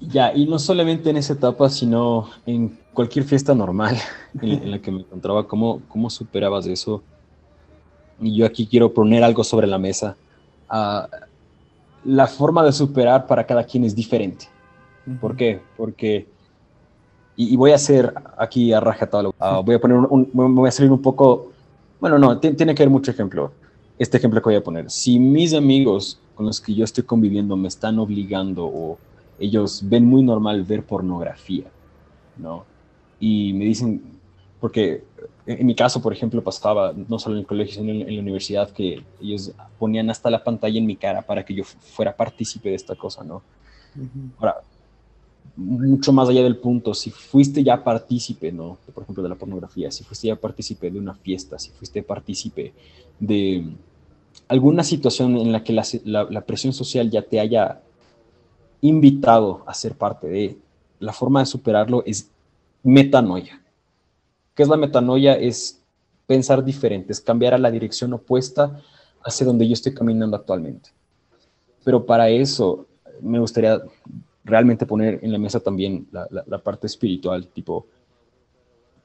Ya, 0.00 0.34
y 0.34 0.46
no 0.46 0.58
solamente 0.58 1.10
en 1.10 1.18
esa 1.18 1.34
etapa, 1.34 1.68
sino 1.68 2.30
en 2.46 2.78
cualquier 2.94 3.24
fiesta 3.24 3.54
normal 3.54 3.96
en, 4.40 4.62
en 4.62 4.70
la 4.70 4.78
que 4.80 4.90
me 4.90 5.00
encontraba, 5.00 5.46
¿cómo, 5.46 5.82
cómo 5.88 6.08
superabas 6.08 6.66
eso? 6.66 7.02
Y 8.18 8.34
yo 8.34 8.46
aquí 8.46 8.66
quiero 8.66 8.92
poner 8.92 9.22
algo 9.22 9.44
sobre 9.44 9.66
la 9.66 9.78
mesa. 9.78 10.16
Uh, 10.70 11.06
la 12.04 12.26
forma 12.26 12.64
de 12.64 12.72
superar 12.72 13.26
para 13.26 13.44
cada 13.44 13.62
quien 13.64 13.84
es 13.84 13.94
diferente. 13.94 14.46
¿Por 15.20 15.36
qué? 15.36 15.60
Porque, 15.76 16.26
y, 17.36 17.52
y 17.52 17.56
voy 17.56 17.72
a 17.72 17.74
hacer 17.74 18.14
aquí 18.38 18.72
a 18.72 18.80
rajatabla, 18.80 19.30
uh, 19.30 19.62
voy 19.62 19.74
a 19.74 19.80
poner 19.80 19.98
un, 19.98 20.30
un, 20.32 20.54
voy 20.54 20.68
a 20.68 20.72
salir 20.72 20.90
un 20.90 21.02
poco, 21.02 21.52
bueno, 22.00 22.18
no, 22.18 22.38
tiene 22.38 22.74
que 22.74 22.82
haber 22.82 22.90
mucho 22.90 23.10
ejemplo. 23.10 23.52
Este 23.98 24.16
ejemplo 24.16 24.40
que 24.40 24.48
voy 24.48 24.56
a 24.56 24.64
poner. 24.64 24.90
Si 24.90 25.18
mis 25.18 25.52
amigos 25.52 26.18
con 26.34 26.46
los 26.46 26.58
que 26.58 26.74
yo 26.74 26.84
estoy 26.84 27.04
conviviendo 27.04 27.54
me 27.54 27.68
están 27.68 27.98
obligando 27.98 28.64
o 28.64 28.98
ellos 29.40 29.82
ven 29.84 30.04
muy 30.04 30.22
normal 30.22 30.62
ver 30.62 30.84
pornografía, 30.84 31.64
¿no? 32.36 32.64
Y 33.18 33.52
me 33.54 33.64
dicen, 33.64 34.02
porque 34.60 35.02
en 35.46 35.66
mi 35.66 35.74
caso, 35.74 36.00
por 36.00 36.12
ejemplo, 36.12 36.44
pasaba 36.44 36.92
no 36.92 37.18
solo 37.18 37.36
en 37.36 37.40
el 37.40 37.46
colegio, 37.46 37.80
sino 37.80 37.90
en, 37.90 38.14
la 38.14 38.20
universidad, 38.20 38.70
que 38.70 39.02
ellos 39.20 39.52
ponían 39.78 40.10
hasta 40.10 40.30
la 40.30 40.44
pantalla 40.44 40.78
en 40.78 40.86
mi 40.86 40.96
cara 40.96 41.22
para 41.22 41.44
que 41.44 41.54
yo 41.54 41.64
fuera 41.64 42.14
partícipe 42.14 42.68
de 42.68 42.74
esta 42.74 42.94
cosa, 42.94 43.24
¿no? 43.24 43.42
Uh 43.96 44.00
-huh. 44.00 44.30
Ahora, 44.38 44.56
mucho 45.56 46.12
más 46.12 46.28
allá 46.28 46.42
del 46.42 46.56
punto, 46.56 46.94
si 46.94 47.10
fuiste 47.10 47.64
ya 47.64 47.82
partícipe, 47.82 48.52
¿no? 48.52 48.78
Por 48.94 49.02
ejemplo, 49.02 49.22
de 49.22 49.28
la 49.28 49.34
pornografía, 49.34 49.90
si 49.90 50.04
fuiste 50.04 50.28
ya 50.28 50.36
partícipe 50.36 50.90
de 50.90 50.98
una 50.98 51.14
fiesta, 51.14 51.58
si 51.58 51.70
fuiste 51.70 52.02
partícipe 52.02 52.72
de 53.18 53.64
alguna 54.48 54.84
situación 54.84 55.36
en 55.36 55.52
la 55.52 55.64
que 55.64 55.72
la, 55.72 55.84
la, 56.04 56.24
la 56.24 56.40
presión 56.42 56.72
social 56.72 57.10
ya 57.10 57.22
te 57.22 57.40
haya 57.40 57.80
invitado 58.80 59.62
a 59.66 59.74
ser 59.74 59.94
parte 59.94 60.28
de, 60.28 60.58
la 60.98 61.12
forma 61.12 61.40
de 61.40 61.46
superarlo 61.46 62.02
es 62.06 62.30
metanoia. 62.82 63.60
¿Qué 64.54 64.62
es 64.62 64.68
la 64.68 64.76
metanoia? 64.76 65.34
Es 65.34 65.80
pensar 66.26 66.62
diferente, 66.64 67.12
es 67.12 67.20
cambiar 67.20 67.54
a 67.54 67.58
la 67.58 67.70
dirección 67.70 68.12
opuesta 68.12 68.80
hacia 69.24 69.46
donde 69.46 69.66
yo 69.66 69.72
estoy 69.72 69.94
caminando 69.94 70.36
actualmente. 70.36 70.90
Pero 71.84 72.04
para 72.04 72.28
eso 72.28 72.86
me 73.20 73.38
gustaría 73.38 73.80
realmente 74.44 74.86
poner 74.86 75.18
en 75.22 75.32
la 75.32 75.38
mesa 75.38 75.60
también 75.60 76.06
la, 76.12 76.26
la, 76.30 76.44
la 76.46 76.58
parte 76.58 76.86
espiritual, 76.86 77.46
tipo, 77.48 77.86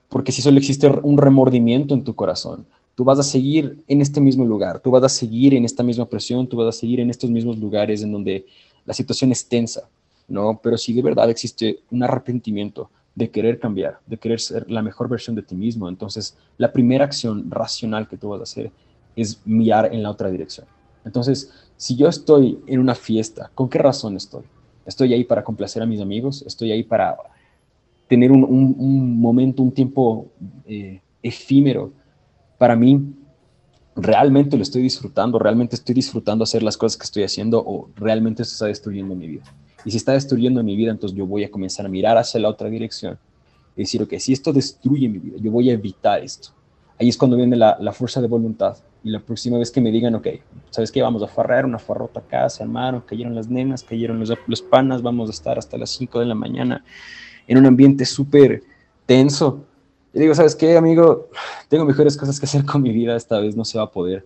porque 0.10 0.32
si 0.32 0.42
solo 0.42 0.58
existe 0.58 0.88
un 1.04 1.18
remordimiento 1.18 1.94
en 1.94 2.04
tu 2.04 2.16
corazón, 2.16 2.66
tú 2.96 3.04
vas 3.04 3.20
a 3.20 3.24
seguir 3.24 3.84
en 3.88 4.02
este 4.02 4.22
mismo 4.22 4.46
lugar, 4.46 4.80
tú 4.80 4.92
vas 4.92 5.04
a 5.04 5.10
seguir 5.10 5.54
en 5.54 5.66
esta 5.66 5.84
misma 5.84 6.06
presión, 6.06 6.48
tú 6.48 6.58
vas 6.58 6.76
a 6.76 6.80
seguir 6.80 7.00
en 7.00 7.10
estos 7.10 7.30
mismos 7.30 7.58
lugares 7.58 8.02
en 8.02 8.12
donde 8.12 8.46
la 8.86 8.94
situación 8.94 9.32
es 9.32 9.48
tensa, 9.48 9.90
¿no? 10.28 10.60
Pero 10.62 10.78
si 10.78 10.94
de 10.94 11.02
verdad 11.02 11.30
existe 11.30 11.80
un 11.92 12.04
arrepentimiento 12.04 12.90
de 13.16 13.30
querer 13.30 13.60
cambiar, 13.60 14.00
de 14.06 14.18
querer 14.18 14.40
ser 14.40 14.70
la 14.70 14.82
mejor 14.82 15.08
versión 15.08 15.36
de 15.36 15.42
ti 15.42 15.56
mismo, 15.56 15.88
entonces 15.88 16.38
la 16.58 16.72
primera 16.72 17.06
acción 17.06 17.50
racional 17.50 18.08
que 18.08 18.18
tú 18.18 18.30
vas 18.30 18.42
a 18.42 18.44
hacer 18.44 18.72
es 19.16 19.40
mirar 19.46 19.94
en 19.94 20.04
la 20.04 20.12
otra 20.12 20.30
dirección. 20.30 20.68
Entonces, 21.06 21.52
si 21.78 21.96
yo 21.96 22.08
estoy 22.08 22.60
en 22.68 22.80
una 22.80 22.96
fiesta, 22.96 23.52
¿con 23.56 23.70
qué 23.70 23.80
razón 23.80 24.18
estoy? 24.18 24.44
¿Estoy 24.86 25.14
ahí 25.14 25.24
para 25.24 25.44
complacer 25.44 25.82
a 25.82 25.86
mis 25.86 26.02
amigos? 26.02 26.44
¿Estoy 26.46 26.72
ahí 26.72 26.84
para 26.84 27.18
tener 28.08 28.32
un, 28.32 28.44
un, 28.44 29.20
momento, 29.20 29.64
un 29.64 29.72
tiempo 29.72 30.28
eh, 30.66 31.02
efímero 31.24 31.92
para 32.58 32.76
mí? 32.76 33.02
¿Realmente 33.96 34.58
lo 34.58 34.64
estoy 34.64 34.82
disfrutando? 34.82 35.40
¿Realmente 35.40 35.76
estoy 35.76 35.96
disfrutando 35.96 36.44
hacer 36.44 36.64
las 36.64 36.78
cosas 36.78 36.98
que 36.98 37.06
estoy 37.06 37.24
haciendo 37.24 37.64
o 37.66 37.90
realmente 37.96 38.44
esto 38.44 38.54
está 38.54 38.66
destruyendo 38.66 39.16
mi 39.16 39.28
vida? 39.28 39.44
Y 39.86 39.92
si 39.92 39.98
está 39.98 40.14
destruyendo 40.14 40.64
mi 40.64 40.76
vida, 40.76 40.92
entonces 40.92 41.18
yo 41.18 41.26
voy 41.26 41.44
a 41.44 41.52
comenzar 41.52 41.86
a 41.86 41.90
mirar 41.90 42.18
hacia 42.18 42.40
la 42.40 42.50
otra 42.50 42.70
dirección 42.70 43.18
y 43.76 43.82
decir, 43.82 44.02
ok, 44.02 44.16
si 44.20 44.34
esto 44.34 44.52
destruye 44.52 45.08
mi 45.08 45.20
vida, 45.20 45.38
yo 45.40 45.52
voy 45.52 45.70
a 45.70 45.74
evitar 45.74 46.24
esto. 46.24 46.50
Ahí 47.00 47.10
es 47.10 47.18
cuando 47.18 47.38
viene 47.38 47.56
la, 47.56 47.78
la 47.80 47.92
fuerza 47.92 48.22
de 48.22 48.28
voluntad. 48.28 48.78
Y 49.04 49.12
la 49.12 49.20
próxima 49.20 49.60
vez 49.60 49.70
que 49.70 49.82
me 49.82 49.92
digan, 49.92 50.16
ok, 50.16 50.28
¿sabes 50.72 50.92
qué? 50.92 51.02
Vamos 51.02 51.22
a 51.22 51.28
farrear 51.28 51.66
una 51.66 51.78
farrota 51.78 52.22
acá, 52.22 52.50
se 52.50 52.64
armaron, 52.64 53.02
cayeron 53.02 53.36
las 53.36 53.48
nenas, 53.48 53.84
cayeron 53.84 54.20
los, 54.20 54.34
los 54.48 54.62
panas, 54.62 55.02
vamos 55.02 55.30
a 55.30 55.32
estar 55.32 55.60
hasta 55.60 55.78
las 55.78 55.92
5 55.92 56.20
de 56.20 56.26
la 56.26 56.36
mañana 56.36 56.84
en 57.48 57.58
un 57.58 57.66
ambiente 57.66 58.06
súper 58.06 58.64
tenso. 59.06 59.65
Y 60.16 60.20
digo, 60.22 60.34
¿sabes 60.34 60.56
qué, 60.56 60.78
amigo? 60.78 61.28
Tengo 61.68 61.84
mejores 61.84 62.16
cosas 62.16 62.40
que 62.40 62.46
hacer 62.46 62.64
con 62.64 62.82
mi 62.82 62.94
vida, 62.94 63.18
esta 63.18 63.38
vez 63.42 63.54
no 63.58 63.66
se 63.66 63.78
va 63.78 63.84
a 63.84 63.92
poder. 63.92 64.26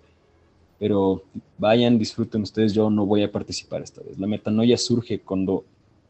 Pero 0.77 1.23
vayan, 1.57 1.97
disfruten 1.97 2.43
ustedes, 2.43 2.73
yo 2.73 2.91
no 2.91 3.07
voy 3.07 3.23
a 3.23 3.31
participar 3.31 3.81
esta 3.81 4.03
vez. 4.03 4.19
La 4.19 4.27
metanoia 4.27 4.77
surge 4.77 5.19
cuando 5.19 5.65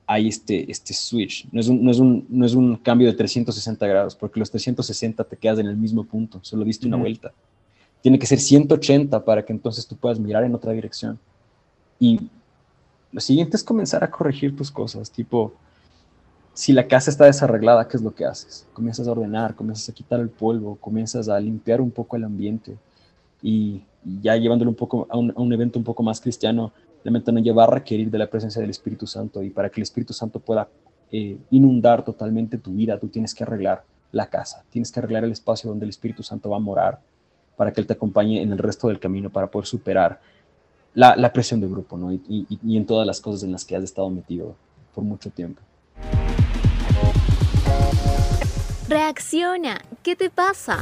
hay 0.05 0.27
este, 0.27 0.69
este 0.69 0.93
switch. 0.93 1.47
No 1.53 1.61
es, 1.61 1.69
un, 1.69 1.81
no, 1.81 1.91
es 1.91 1.99
un, 1.99 2.25
no 2.27 2.45
es 2.45 2.55
un 2.55 2.75
cambio 2.75 3.07
de 3.07 3.13
360 3.13 3.87
grados, 3.87 4.15
porque 4.17 4.41
los 4.41 4.51
360 4.51 5.23
te 5.23 5.37
quedas 5.37 5.59
en 5.59 5.67
el 5.67 5.77
mismo 5.77 6.03
punto, 6.03 6.39
solo 6.41 6.65
diste 6.65 6.85
una 6.85 6.97
vuelta. 6.97 7.31
Tiene 8.01 8.19
que 8.19 8.25
ser 8.25 8.41
180 8.41 9.23
para 9.23 9.45
que 9.45 9.53
entonces 9.53 9.87
tú 9.87 9.95
puedas 9.95 10.19
mirar 10.19 10.43
en 10.43 10.53
otra 10.55 10.73
dirección. 10.73 11.17
Y 12.01 12.19
lo 13.13 13.21
siguiente 13.21 13.55
es 13.55 13.63
comenzar 13.63 14.03
a 14.03 14.11
corregir 14.11 14.57
tus 14.57 14.71
cosas, 14.71 15.09
tipo, 15.09 15.53
si 16.53 16.73
la 16.73 16.87
casa 16.87 17.09
está 17.09 17.25
desarreglada, 17.25 17.87
¿qué 17.87 17.97
es 17.97 18.03
lo 18.03 18.13
que 18.13 18.25
haces? 18.25 18.67
Comienzas 18.73 19.07
a 19.07 19.11
ordenar, 19.11 19.55
comienzas 19.55 19.87
a 19.89 19.93
quitar 19.93 20.19
el 20.19 20.29
polvo, 20.29 20.75
comienzas 20.75 21.29
a 21.29 21.39
limpiar 21.39 21.81
un 21.81 21.91
poco 21.91 22.15
el 22.17 22.23
ambiente 22.23 22.77
y 23.41 23.81
ya 24.21 24.35
llevándolo 24.35 24.71
un 24.71 24.75
poco 24.75 25.07
a 25.09 25.17
un, 25.17 25.53
evento 25.53 25.79
un 25.79 25.85
poco 25.85 26.03
más 26.03 26.19
cristiano, 26.19 26.73
la 27.03 27.11
metanoia 27.11 27.53
va 27.53 27.63
a 27.63 27.67
requerir 27.67 28.09
de 28.11 28.17
la 28.17 28.29
presencia 28.29 28.61
del 28.61 28.69
Espíritu 28.69 29.07
Santo 29.07 29.41
y 29.43 29.49
para 29.49 29.69
que 29.69 29.79
el 29.79 29.83
Espíritu 29.83 30.13
Santo 30.13 30.39
pueda 30.39 30.67
eh, 31.11 31.37
inundar 31.51 32.03
totalmente 32.03 32.57
tu 32.57 32.73
vida, 32.73 32.99
tú 32.99 33.07
tienes 33.07 33.33
que 33.33 33.43
arreglar 33.43 33.83
la 34.11 34.27
casa, 34.27 34.63
tienes 34.69 34.91
que 34.91 34.99
arreglar 34.99 35.23
el 35.23 35.31
espacio 35.31 35.69
donde 35.69 35.85
el 35.85 35.89
Espíritu 35.89 36.23
Santo 36.23 36.49
va 36.49 36.57
a 36.57 36.59
morar 36.59 36.99
para 37.55 37.71
que 37.71 37.81
Él 37.81 37.87
te 37.87 37.93
acompañe 37.93 38.41
en 38.41 38.51
el 38.51 38.57
resto 38.57 38.87
del 38.87 38.99
camino 38.99 39.29
para 39.29 39.47
poder 39.47 39.65
superar 39.65 40.19
la, 40.93 41.31
presión 41.31 41.61
de 41.61 41.67
grupo 41.67 41.97
¿no? 41.97 42.11
Y 42.11 42.77
en 42.77 42.85
todas 42.85 43.05
las 43.05 43.21
cosas 43.21 43.43
en 43.43 43.51
las 43.51 43.63
que 43.63 43.75
has 43.75 43.83
estado 43.83 44.09
metido 44.09 44.55
por 44.93 45.03
mucho 45.03 45.29
tiempo. 45.29 45.61
Reacciona, 48.89 49.79
¿qué 50.01 50.15
te 50.15 50.31
pasa? 50.31 50.79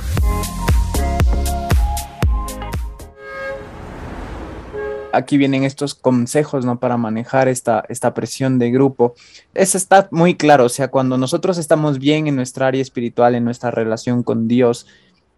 aquí 5.12 5.38
vienen 5.38 5.64
estos 5.64 5.94
consejos, 5.94 6.64
¿no? 6.64 6.80
Para 6.80 6.96
manejar 6.96 7.48
esta, 7.48 7.84
esta 7.90 8.14
presión 8.14 8.60
de 8.60 8.72
grupo. 8.72 9.16
Eso 9.54 9.78
está 9.78 10.08
muy 10.12 10.36
claro, 10.36 10.66
o 10.66 10.70
sea, 10.70 10.90
cuando 10.90 11.18
nosotros 11.18 11.58
estamos 11.58 12.00
bien 12.00 12.28
en 12.28 12.36
nuestra 12.36 12.68
área 12.68 12.82
espiritual, 12.82 13.36
en 13.36 13.44
nuestra 13.44 13.72
relación 13.72 14.24
con 14.24 14.48
Dios, 14.48 14.86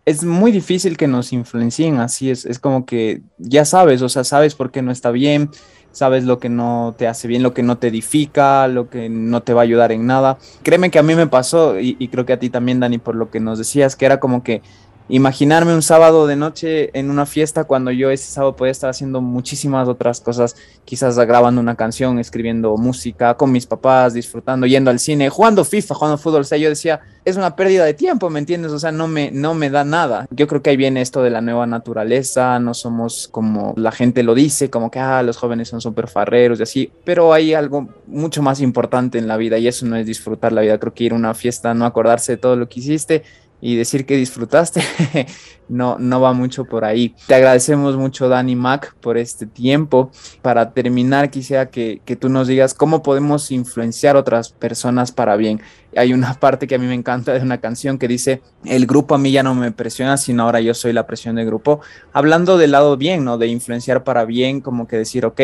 es 0.06 0.24
muy 0.24 0.52
difícil 0.52 0.98
que 0.98 1.08
nos 1.08 1.34
influencien 1.34 2.00
así, 2.00 2.30
es, 2.30 2.46
es 2.46 2.60
como 2.60 2.86
que 2.86 3.22
ya 3.38 3.66
sabes, 3.66 4.02
o 4.02 4.10
sea, 4.10 4.24
sabes 4.24 4.54
por 4.54 4.72
qué 4.72 4.82
no 4.82 4.92
está 4.92 5.12
bien, 5.12 5.50
sabes 5.92 6.24
lo 6.24 6.40
que 6.40 6.50
no 6.50 6.96
te 6.98 7.08
hace 7.08 7.28
bien, 7.28 7.44
lo 7.44 7.54
que 7.54 7.64
no 7.64 7.78
te 7.78 7.88
edifica, 7.88 8.68
lo 8.68 8.90
que 8.90 9.10
no 9.10 9.42
te 9.42 9.54
va 9.54 9.62
a 9.62 9.64
ayudar 9.64 9.92
en 9.92 10.06
nada. 10.06 10.38
Créeme 10.64 10.92
que 10.92 11.00
a 11.00 11.04
mí 11.04 11.16
me 11.16 11.28
pasó, 11.28 11.80
y, 11.80 11.96
y 12.00 12.08
creo 12.10 12.26
que 12.26 12.34
a 12.34 12.40
ti 12.40 12.50
también, 12.50 12.80
Dani, 12.80 12.98
por 12.98 13.16
lo 13.16 13.30
que 13.30 13.40
nos 13.40 13.58
decías, 13.58 13.96
que 13.96 14.06
era 14.06 14.20
como 14.20 14.44
que 14.44 14.62
imaginarme 15.10 15.74
un 15.74 15.82
sábado 15.82 16.28
de 16.28 16.36
noche 16.36 16.92
en 16.98 17.10
una 17.10 17.26
fiesta 17.26 17.64
cuando 17.64 17.92
yo 17.92 18.12
ese 18.12 18.32
sábado 18.32 18.56
podía 18.56 18.72
estar 18.72 18.92
haciendo 18.92 19.22
muchísimas 19.22 19.88
otras 19.88 20.22
cosas, 20.22 20.56
quizás 20.86 21.18
grabando 21.18 21.60
una 21.60 21.76
canción, 21.76 22.20
escribiendo 22.20 22.78
música 22.78 23.36
con 23.36 23.52
mis 23.52 23.66
papás, 23.66 24.14
disfrutando, 24.14 24.68
yendo 24.68 24.92
al 24.92 25.00
cine, 25.00 25.30
jugando 25.30 25.66
FIFA, 25.66 25.96
jugando 25.96 26.18
fútbol. 26.18 26.42
O 26.42 26.44
sea, 26.44 26.60
yo 26.60 26.70
decía, 26.70 27.02
es 27.26 27.38
una 27.38 27.56
pérdida 27.56 27.86
de 27.86 27.96
tiempo, 27.96 28.30
¿me 28.30 28.40
entiendes? 28.40 28.72
O 28.72 28.80
sea, 28.80 28.92
no 28.92 29.08
me, 29.08 29.32
no 29.32 29.56
me 29.56 29.72
da 29.72 29.84
nada. 29.84 30.28
Yo 30.30 30.48
creo 30.48 30.62
que 30.62 30.70
ahí 30.70 30.78
viene 30.78 31.02
esto 31.02 31.24
de 31.24 31.32
la 31.32 31.42
nueva 31.42 31.66
naturaleza, 31.66 32.60
no 32.60 32.76
somos 32.76 33.28
como 33.28 33.74
la 33.78 33.92
gente 33.92 34.22
lo 34.22 34.36
dice, 34.36 34.70
como 34.70 34.92
que, 34.92 35.00
ah, 35.00 35.24
los 35.24 35.38
jóvenes 35.38 35.70
son 35.70 35.82
súper 35.82 36.08
farreros 36.08 36.60
y 36.60 36.64
así, 36.64 36.92
pero 37.04 37.34
hay 37.34 37.56
algo 37.56 37.90
mucho 38.06 38.44
más 38.44 38.62
importante 38.62 39.18
en 39.18 39.28
la 39.28 39.38
vida 39.38 39.58
y 39.58 39.68
eso 39.68 39.88
no 39.88 39.96
es 39.96 40.06
disfrutar 40.06 40.54
la 40.54 40.62
vida. 40.62 40.78
Creo 40.78 40.94
que 40.94 41.04
ir 41.06 41.14
a 41.14 41.16
una 41.16 41.34
fiesta, 41.34 41.74
no 41.74 41.86
acordarse 41.86 42.34
de 42.34 42.38
todo 42.38 42.56
lo 42.56 42.70
que 42.70 42.80
hiciste 42.80 43.24
y 43.62 43.76
decir 43.76 44.06
que 44.06 44.18
disfrutaste 44.18 44.82
no, 45.70 45.98
no 46.00 46.20
va 46.20 46.34
mucho 46.34 46.66
por 46.66 46.84
ahí. 46.84 47.16
Te 47.28 47.36
agradecemos 47.36 47.96
mucho, 47.96 48.28
Dani 48.28 48.56
Mac, 48.56 48.96
por 49.00 49.18
este 49.18 49.46
tiempo. 49.46 50.12
Para 50.42 50.72
terminar, 50.72 51.30
quisiera 51.30 51.70
que, 51.70 52.02
que 52.04 52.16
tú 52.16 52.28
nos 52.28 52.48
digas 52.48 52.74
cómo 52.74 53.04
podemos 53.04 53.52
influenciar 53.52 54.18
otras 54.18 54.50
personas 54.50 55.12
para 55.12 55.36
bien. 55.36 55.62
Hay 55.96 56.12
una 56.14 56.34
parte 56.40 56.68
que 56.68 56.76
a 56.76 56.80
mí 56.80 56.88
me 56.88 56.96
encanta 56.96 57.34
de 57.34 57.42
una 57.42 57.60
canción 57.60 57.98
que 57.98 58.08
dice, 58.08 58.42
el 58.66 58.88
grupo 58.88 59.16
a 59.16 59.20
mí 59.20 59.32
ya 59.32 59.44
no 59.44 59.56
me 59.56 59.72
presiona, 59.72 60.18
sino 60.18 60.44
ahora 60.44 60.60
yo 60.60 60.74
soy 60.74 60.92
la 60.92 61.06
presión 61.06 61.36
del 61.36 61.46
grupo. 61.46 61.82
Hablando 62.12 62.58
del 62.58 62.72
lado 62.72 62.98
bien, 62.98 63.24
¿no? 63.24 63.38
De 63.38 63.48
influenciar 63.48 64.04
para 64.04 64.26
bien, 64.26 64.62
como 64.62 64.88
que 64.88 64.98
decir, 64.98 65.26
ok, 65.26 65.42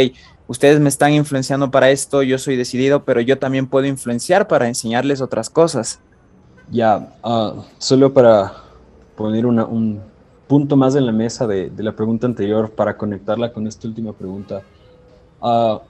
ustedes 0.48 0.80
me 0.80 0.90
están 0.90 1.14
influenciando 1.14 1.72
para 1.72 1.92
esto, 1.92 2.24
yo 2.24 2.40
soy 2.40 2.56
decidido, 2.56 3.06
pero 3.06 3.22
yo 3.22 3.38
también 3.38 3.68
puedo 3.68 3.86
influenciar 3.86 4.48
para 4.48 4.68
enseñarles 4.68 5.22
otras 5.22 5.50
cosas. 5.50 6.00
Ya, 6.72 7.16
ah, 7.24 7.54
solo 7.78 8.14
para 8.14 8.52
poner 9.16 9.46
un 9.46 10.02
punto 10.48 10.76
más 10.76 10.96
en 10.96 11.06
la 11.06 11.12
mesa 11.12 11.48
de, 11.48 11.72
la 11.78 11.96
pregunta 11.96 12.28
anterior, 12.28 12.72
para 12.72 12.98
conectarla 12.98 13.52
con 13.52 13.68
esta 13.68 13.88
última 13.88 14.14
pregunta, 14.14 14.62
ah, 15.42 15.82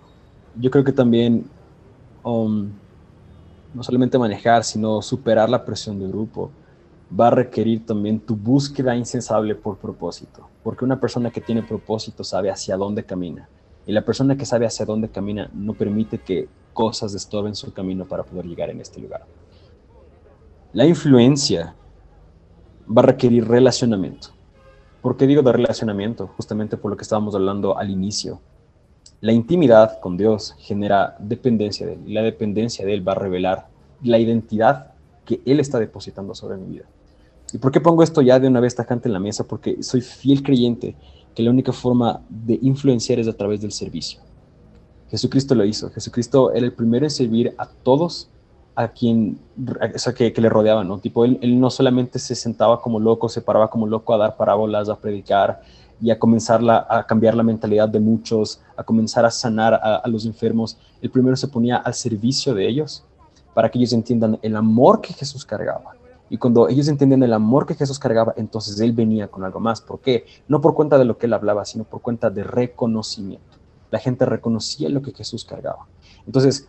yo 0.55 0.72
creo 0.72 0.84
que 0.84 0.91
también 0.91 1.46
um, 2.24 2.70
no 3.74 3.84
solamente 3.84 4.17
manejar, 4.17 4.63
sino 4.63 5.01
superar 5.01 5.50
la 5.50 5.63
presión 5.63 6.00
de 6.00 6.08
grupo 6.08 6.51
va 7.17 7.27
a 7.27 7.32
requerir 7.32 7.86
también 7.86 8.20
tu 8.20 8.36
búsqueda 8.36 8.96
incansable 8.96 9.55
por 9.55 9.77
propósito, 9.77 10.48
porque 10.63 10.86
una 10.86 11.00
persona 11.00 11.29
que 11.29 11.41
tiene 11.41 11.62
propósito 11.62 12.24
sabe 12.24 12.50
hacia 12.50 12.77
dónde 12.77 13.03
camina, 13.03 13.48
y 13.86 13.91
la 13.91 14.03
persona 14.03 14.36
que 14.36 14.46
sabe 14.46 14.65
hacia 14.65 14.86
dónde 14.86 15.10
camina 15.10 15.50
no 15.53 15.74
permite 15.74 16.17
que 16.20 16.48
cosas 16.74 17.13
estorben 17.13 17.55
su 17.55 17.72
camino 17.72 18.05
para 18.05 18.24
poder 18.24 18.46
llegar 18.46 18.70
en 18.70 18.82
este 18.82 19.00
lugar. 19.00 19.25
La 20.75 20.86
influencia 20.86 21.74
va 22.86 23.01
a 23.01 23.05
requerir 23.05 23.48
relacionamiento. 23.48 24.32
¿Por 25.01 25.15
qué 25.15 25.25
digo 25.25 25.41
de 25.41 25.53
relacionamiento? 25.53 26.27
Justamente 26.36 26.75
por 26.75 26.91
lo 26.91 26.98
que 26.98 27.03
estábamos 27.03 27.34
hablando 27.34 27.77
al 27.77 27.89
inicio. 27.89 28.41
La 29.22 29.32
intimidad 29.32 30.01
con 30.01 30.17
Dios 30.17 30.53
genera 30.60 31.15
dependencia 31.17 31.88
de 31.88 31.94
Él 31.94 32.01
y 32.05 32.12
la 32.12 32.24
dependencia 32.24 32.86
de 32.86 32.94
Él 32.94 33.08
va 33.08 33.13
a 33.13 33.15
revelar 33.15 33.70
la 34.03 34.20
identidad 34.20 34.91
que 35.24 35.39
Él 35.46 35.62
está 35.62 35.79
depositando 35.79 36.36
sobre 36.36 36.58
mi 36.58 36.74
vida. 36.74 36.86
¿Y 37.53 37.58
por 37.58 37.72
qué 37.72 37.79
pongo 37.79 38.03
esto 38.03 38.22
ya 38.22 38.38
de 38.38 38.50
una 38.50 38.60
vez 38.60 38.75
tajante 38.75 39.08
en 39.08 39.13
la 39.13 39.20
mesa? 39.20 39.46
Porque 39.46 39.82
soy 39.82 40.01
fiel 40.01 40.44
creyente 40.44 40.94
que 41.34 41.41
la 41.41 41.51
única 41.51 41.72
forma 41.72 42.20
de 42.27 42.60
influenciar 42.62 43.20
es 43.20 43.29
a 43.29 43.38
través 43.38 43.62
del 43.62 43.72
servicio. 43.72 44.20
Jesucristo 45.10 45.55
lo 45.55 45.63
hizo. 45.63 45.89
Jesucristo 45.91 46.51
era 46.51 46.65
el 46.65 46.74
primero 46.74 47.05
en 47.05 47.12
servir 47.12 47.55
a 47.58 47.65
todos 47.65 48.29
a 48.75 48.89
quien, 48.89 49.39
o 49.94 49.98
sea, 49.98 50.13
que, 50.13 50.34
le 50.36 50.50
rodeaba, 50.50 50.84
¿no? 50.84 51.00
Tipo, 51.00 51.24
él, 51.24 51.60
no 51.60 51.70
solamente 51.70 52.20
se 52.20 52.36
sentaba 52.36 52.82
como 52.82 53.00
loco, 53.00 53.29
se 53.29 53.41
paraba 53.41 53.70
como 53.70 53.88
loco 53.88 54.13
a 54.13 54.17
dar 54.17 54.36
parábolas, 54.36 54.89
a 54.89 55.00
predicar 55.00 55.62
y 56.01 56.12
a 56.12 56.20
comenzar 56.20 56.62
a 56.70 57.05
cambiar 57.08 57.36
la 57.36 57.44
mentalidad 57.44 57.88
de 57.88 58.01
muchos, 58.01 58.62
a 58.75 58.84
comenzar 58.84 59.25
a 59.25 59.32
sanar 59.32 59.74
a, 59.74 60.05
los 60.08 60.25
enfermos. 60.25 60.77
El 61.01 61.10
primero 61.10 61.38
se 61.38 61.48
ponía 61.48 61.77
al 61.77 61.94
servicio 61.94 62.53
de 62.53 62.67
ellos 62.67 63.05
para 63.53 63.72
que 63.72 63.79
ellos 63.79 63.94
entiendan 63.94 64.38
el 64.41 64.58
amor 64.58 65.00
que 65.00 65.13
Jesús 65.13 65.46
cargaba. 65.46 65.96
Y 66.29 66.38
cuando 66.38 66.67
ellos 66.67 66.89
entienden 66.89 67.24
el 67.24 67.32
amor 67.32 67.65
que 67.65 67.75
Jesús 67.75 67.98
cargaba, 67.98 68.34
entonces 68.36 68.79
Él 68.82 68.91
venía 68.91 69.29
con 69.29 69.46
algo 69.46 69.62
más. 69.62 69.79
¿Por 69.79 70.01
qué? 70.01 70.25
No 70.50 70.60
por 70.60 70.74
cuenta 70.74 70.98
de 70.98 71.05
lo 71.05 71.17
que 71.17 71.27
Él 71.27 71.34
hablaba, 71.34 71.63
sino 71.63 71.85
por 71.85 72.01
cuenta 72.01 72.29
de 72.29 72.44
reconocimiento. 72.44 73.57
La 73.92 74.00
gente 74.00 74.25
reconocía 74.25 74.90
lo 74.90 75.01
que 75.01 75.14
Jesús 75.14 75.46
cargaba. 75.46 75.88
Entonces, 76.25 76.68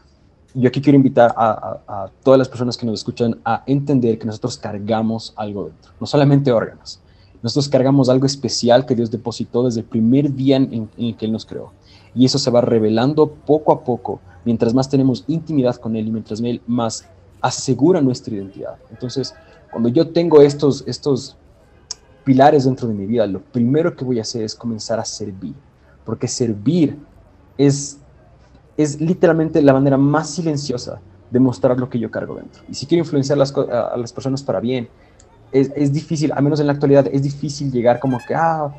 yo 0.58 0.68
aquí 0.68 0.80
quiero 0.80 0.96
invitar 0.96 1.34
a, 1.36 2.10
todas 2.22 2.38
las 2.38 2.48
personas 2.48 2.78
que 2.78 2.86
nos 2.86 3.00
escuchan 3.00 3.38
a 3.44 3.62
entender 3.66 4.18
que 4.18 4.24
nosotros 4.24 4.56
cargamos 4.56 5.34
algo 5.36 5.66
dentro, 5.66 5.92
no 6.00 6.06
solamente 6.06 6.50
órganos. 6.50 6.98
Nosotros 7.42 7.68
cargamos 7.68 8.08
algo 8.08 8.24
especial 8.24 8.86
que 8.86 8.94
Dios 8.94 9.10
depositó 9.10 9.64
desde 9.64 9.80
el 9.80 9.86
primer 9.86 10.32
día 10.34 10.56
en, 10.56 10.88
el 10.96 11.16
que 11.16 11.26
Él 11.26 11.32
nos 11.32 11.44
creó. 11.44 11.72
Y 12.14 12.24
eso 12.24 12.38
se 12.38 12.50
va 12.50 12.62
revelando 12.62 13.30
poco 13.30 13.70
a 13.70 13.84
poco, 13.84 14.20
mientras 14.46 14.72
más 14.72 14.88
tenemos 14.88 15.24
intimidad 15.28 15.76
con 15.76 15.94
Él 15.94 16.08
y 16.08 16.10
mientras 16.10 16.42
más 16.66 17.06
asegura 17.42 18.00
nuestra 18.00 18.34
identidad. 18.34 18.76
Entonces, 18.90 19.34
cuando 19.70 19.90
yo 19.90 20.08
tengo 20.08 20.40
estos, 20.40 20.82
estos 20.86 21.36
pilares 22.24 22.64
dentro 22.64 22.88
de 22.88 22.94
mi 22.94 23.04
vida, 23.04 23.26
lo 23.26 23.42
primero 23.42 23.94
que 23.94 24.06
voy 24.06 24.18
a 24.18 24.22
hacer 24.22 24.42
es 24.42 24.54
comenzar 24.54 24.98
a 24.98 25.04
servir, 25.04 25.54
porque 26.04 26.26
servir 26.26 26.98
es 27.58 27.98
es 28.76 29.00
literalmente 29.00 29.62
la 29.62 29.72
manera 29.72 29.96
más 29.96 30.30
silenciosa 30.30 31.00
de 31.30 31.40
mostrar 31.40 31.78
lo 31.78 31.88
que 31.88 31.98
yo 31.98 32.10
cargo 32.10 32.36
dentro. 32.36 32.62
Y 32.68 32.74
si 32.74 32.86
quiero 32.86 33.04
influenciar 33.04 33.38
a 33.38 33.96
las 33.96 34.12
personas 34.12 34.42
para 34.42 34.60
bien, 34.60 34.88
es, 35.52 35.92
difícil, 35.92 36.32
al 36.32 36.42
menos 36.42 36.60
en 36.60 36.66
la 36.66 36.72
actualidad, 36.72 37.06
es 37.10 37.22
difícil 37.22 37.70
llegar 37.70 37.98
como 37.98 38.18
que, 38.26 38.34
ah, 38.34 38.74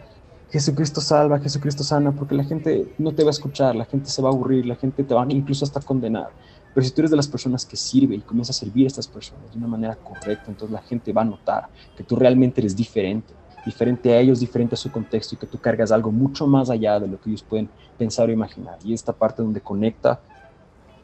Jesucristo 0.49 1.01
salva, 1.01 1.39
Jesucristo 1.39 1.83
sana, 1.83 2.11
porque 2.11 2.35
la 2.35 2.43
gente 2.43 2.93
no 2.97 3.13
te 3.13 3.23
va 3.23 3.29
a 3.29 3.31
escuchar, 3.31 3.75
la 3.75 3.85
gente 3.85 4.09
se 4.09 4.21
va 4.21 4.29
a 4.29 4.31
aburrir, 4.31 4.65
la 4.65 4.75
gente 4.75 5.03
te 5.03 5.13
va 5.13 5.25
incluso 5.29 5.65
hasta 5.65 5.81
condenar. 5.81 6.29
Pero 6.73 6.85
si 6.85 6.91
tú 6.93 7.01
eres 7.01 7.11
de 7.11 7.17
las 7.17 7.27
personas 7.27 7.65
que 7.65 7.75
sirve 7.75 8.15
y 8.15 8.19
comienzas 8.19 8.55
a 8.55 8.59
servir 8.59 8.85
a 8.85 8.87
estas 8.87 9.07
personas 9.07 9.51
de 9.51 9.57
una 9.57 9.67
manera 9.67 9.95
correcta, 9.95 10.45
entonces 10.47 10.71
la 10.71 10.81
gente 10.81 11.11
va 11.11 11.23
a 11.23 11.25
notar 11.25 11.67
que 11.97 12.03
tú 12.03 12.15
realmente 12.15 12.61
eres 12.61 12.75
diferente 12.75 13.33
diferente 13.67 14.13
a 14.13 14.19
ellos, 14.19 14.39
diferente 14.39 14.75
a 14.75 14.77
su 14.77 14.89
contexto 14.89 15.35
y 15.35 15.37
que 15.37 15.45
tú 15.45 15.59
cargas 15.59 15.91
algo 15.91 16.09
mucho 16.09 16.47
más 16.47 16.69
allá 16.69 16.99
de 17.01 17.07
lo 17.07 17.19
que 17.19 17.29
ellos 17.29 17.43
pueden 17.43 17.69
pensar 17.97 18.29
o 18.29 18.31
imaginar. 18.31 18.77
Y 18.81 18.93
esta 18.93 19.11
parte 19.11 19.43
donde 19.43 19.59
conecta 19.59 20.21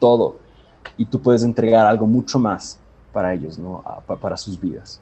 todo 0.00 0.38
y 0.96 1.04
tú 1.04 1.20
puedes 1.20 1.42
entregar 1.42 1.86
algo 1.86 2.06
mucho 2.06 2.38
más 2.38 2.78
para 3.12 3.34
ellos, 3.34 3.58
¿no? 3.58 3.84
para 4.20 4.38
sus 4.38 4.58
vidas. 4.58 4.98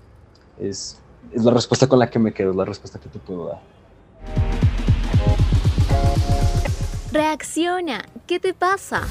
Es, 0.59 1.01
es 1.33 1.45
la 1.45 1.53
respuesta 1.53 1.87
con 1.87 2.01
la 2.01 2.11
que 2.11 2.19
me 2.19 2.33
quedo, 2.33 2.51
es 2.51 2.57
la 2.57 2.65
respuesta 2.65 2.99
que 2.99 3.09
te 3.09 3.21
puedo 3.21 3.47
dar. 3.47 3.61
Reacciona, 7.13 8.05
¿qué 8.27 8.41
te 8.41 8.55
pasa? 8.55 9.03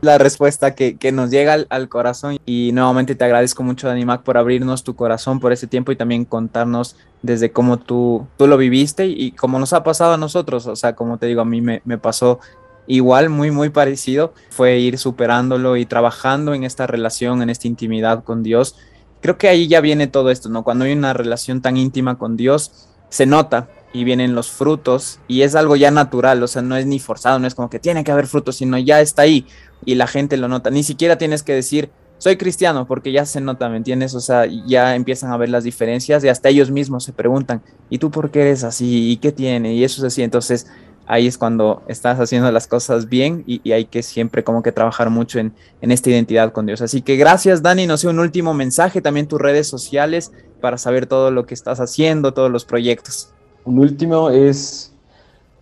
La 0.00 0.18
respuesta 0.18 0.74
que, 0.74 1.12
nos 1.12 1.30
llega 1.30 1.64
al, 1.68 1.88
corazón. 1.88 2.38
Y 2.46 2.70
nuevamente 2.72 3.14
te 3.14 3.24
agradezco 3.24 3.62
mucho, 3.62 3.88
Dani 3.88 4.04
Mac, 4.04 4.22
por 4.22 4.38
abrirnos 4.38 4.84
tu 4.84 4.94
corazón 4.94 5.40
por 5.40 5.52
ese 5.52 5.66
tiempo 5.66 5.92
y 5.92 5.96
también 5.96 6.24
contarnos 6.24 6.96
desde 7.22 7.52
cómo 7.52 7.78
tú, 7.78 8.26
tú 8.36 8.46
lo 8.46 8.56
viviste 8.56 9.06
y, 9.06 9.32
cómo 9.32 9.58
nos 9.58 9.72
ha 9.72 9.82
pasado 9.82 10.14
a 10.14 10.18
nosotros. 10.18 10.66
O 10.66 10.76
sea, 10.76 10.94
como 10.94 11.18
te 11.18 11.26
digo, 11.26 11.42
a 11.42 11.44
mí 11.44 11.60
me, 11.60 11.82
me 11.84 11.98
pasó 11.98 12.40
igual, 12.86 13.28
muy, 13.28 13.50
muy 13.50 13.68
parecido. 13.68 14.32
Fue 14.50 14.78
ir 14.78 14.98
superándolo 14.98 15.76
y 15.76 15.86
trabajando 15.86 16.54
en 16.54 16.64
esta 16.64 16.86
relación, 16.86 17.42
en 17.42 17.50
esta 17.50 17.68
intimidad 17.68 18.24
con 18.24 18.42
Dios. 18.42 18.76
Creo 19.20 19.36
que 19.36 19.48
ahí 19.48 19.68
ya 19.68 19.80
viene 19.80 20.06
todo 20.06 20.30
esto, 20.30 20.48
¿no? 20.48 20.64
Cuando 20.64 20.86
hay 20.86 20.92
una 20.92 21.12
relación 21.12 21.60
tan 21.60 21.76
íntima 21.76 22.16
con 22.16 22.36
Dios, 22.36 22.88
se 23.10 23.26
nota, 23.26 23.68
y 23.92 24.04
vienen 24.04 24.34
los 24.34 24.50
frutos 24.50 25.18
y 25.26 25.42
es 25.42 25.54
algo 25.54 25.76
ya 25.76 25.90
natural, 25.90 26.42
o 26.42 26.46
sea, 26.46 26.62
no 26.62 26.76
es 26.76 26.86
ni 26.86 26.98
forzado, 26.98 27.38
no 27.38 27.46
es 27.46 27.54
como 27.54 27.70
que 27.70 27.78
tiene 27.78 28.04
que 28.04 28.12
haber 28.12 28.26
frutos, 28.26 28.56
sino 28.56 28.78
ya 28.78 29.00
está 29.00 29.22
ahí 29.22 29.46
y 29.84 29.96
la 29.96 30.06
gente 30.06 30.36
lo 30.36 30.48
nota. 30.48 30.70
Ni 30.70 30.82
siquiera 30.82 31.18
tienes 31.18 31.42
que 31.42 31.54
decir, 31.54 31.90
soy 32.18 32.36
cristiano, 32.36 32.86
porque 32.86 33.12
ya 33.12 33.24
se 33.24 33.40
nota, 33.40 33.68
¿me 33.68 33.78
entiendes? 33.78 34.14
O 34.14 34.20
sea, 34.20 34.46
ya 34.46 34.94
empiezan 34.94 35.32
a 35.32 35.36
ver 35.36 35.48
las 35.48 35.64
diferencias 35.64 36.22
y 36.22 36.28
hasta 36.28 36.50
ellos 36.50 36.70
mismos 36.70 37.04
se 37.04 37.12
preguntan, 37.12 37.62
¿y 37.88 37.98
tú 37.98 38.10
por 38.10 38.30
qué 38.30 38.42
eres 38.42 38.62
así? 38.62 39.10
¿Y 39.10 39.16
qué 39.16 39.32
tiene? 39.32 39.74
Y 39.74 39.84
eso 39.84 40.02
es 40.02 40.12
así, 40.12 40.22
entonces 40.22 40.66
ahí 41.06 41.26
es 41.26 41.38
cuando 41.38 41.82
estás 41.88 42.20
haciendo 42.20 42.52
las 42.52 42.68
cosas 42.68 43.08
bien 43.08 43.42
y, 43.46 43.72
hay 43.72 43.86
que 43.86 44.04
siempre 44.04 44.44
como 44.44 44.62
que 44.62 44.70
trabajar 44.70 45.10
mucho 45.10 45.40
en, 45.40 45.52
en, 45.80 45.90
esta 45.90 46.10
identidad 46.10 46.52
con 46.52 46.66
Dios. 46.66 46.82
Así 46.82 47.02
que 47.02 47.16
gracias 47.16 47.62
Dani, 47.62 47.86
no 47.86 47.96
sé, 47.96 48.06
un 48.06 48.20
último 48.20 48.54
mensaje, 48.54 49.00
también 49.00 49.26
tus 49.26 49.40
redes 49.40 49.66
sociales 49.66 50.30
para 50.60 50.78
saber 50.78 51.06
todo 51.06 51.32
lo 51.32 51.46
que 51.46 51.54
estás 51.54 51.80
haciendo, 51.80 52.32
todos 52.32 52.50
los 52.50 52.64
proyectos. 52.64 53.32
Un 53.64 53.78
último 53.78 54.30
es, 54.30 54.92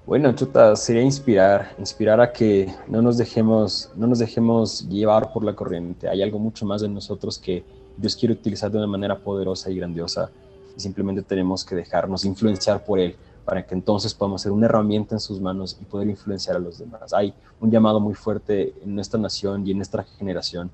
Bueno, 0.06 0.32
chuta, 0.34 0.74
sería 0.76 1.02
inspirar, 1.02 1.74
inspirar 1.78 2.20
a 2.20 2.32
que 2.32 2.72
no 2.86 3.02
nos 3.02 3.18
dejemos, 3.18 3.90
no 3.94 4.06
nos 4.06 4.20
dejemos 4.20 4.88
llevar 4.88 5.32
por 5.32 5.44
la 5.44 5.54
corriente. 5.54 6.08
Hay 6.08 6.22
algo 6.22 6.38
mucho 6.38 6.64
más 6.64 6.82
en 6.82 6.94
nosotros 6.94 7.38
que 7.38 7.64
Dios 7.96 8.16
quiere 8.16 8.34
utilizar 8.34 8.70
de 8.70 8.78
una 8.78 8.86
manera 8.86 9.18
poderosa 9.18 9.70
y 9.70 9.76
grandiosa 9.76 10.30
y 10.76 10.80
simplemente 10.80 11.22
tenemos 11.22 11.64
que 11.64 11.74
dejarnos 11.74 12.24
influenciar 12.24 12.84
por 12.84 13.00
Él 13.00 13.16
para 13.44 13.66
que 13.66 13.74
entonces 13.74 14.14
podamos 14.14 14.42
ser 14.42 14.52
una 14.52 14.66
herramienta 14.66 15.14
en 15.16 15.20
sus 15.20 15.40
manos 15.40 15.76
y 15.80 15.84
poder 15.84 16.08
influenciar 16.08 16.56
a 16.56 16.60
los 16.60 16.78
demás. 16.78 17.12
Hay 17.12 17.34
un 17.60 17.70
llamado 17.70 17.98
muy 17.98 18.14
fuerte 18.14 18.74
en 18.82 18.94
nuestra 18.94 19.20
nación 19.20 19.66
y 19.66 19.72
en 19.72 19.78
nuestra 19.78 20.04
generación 20.04 20.70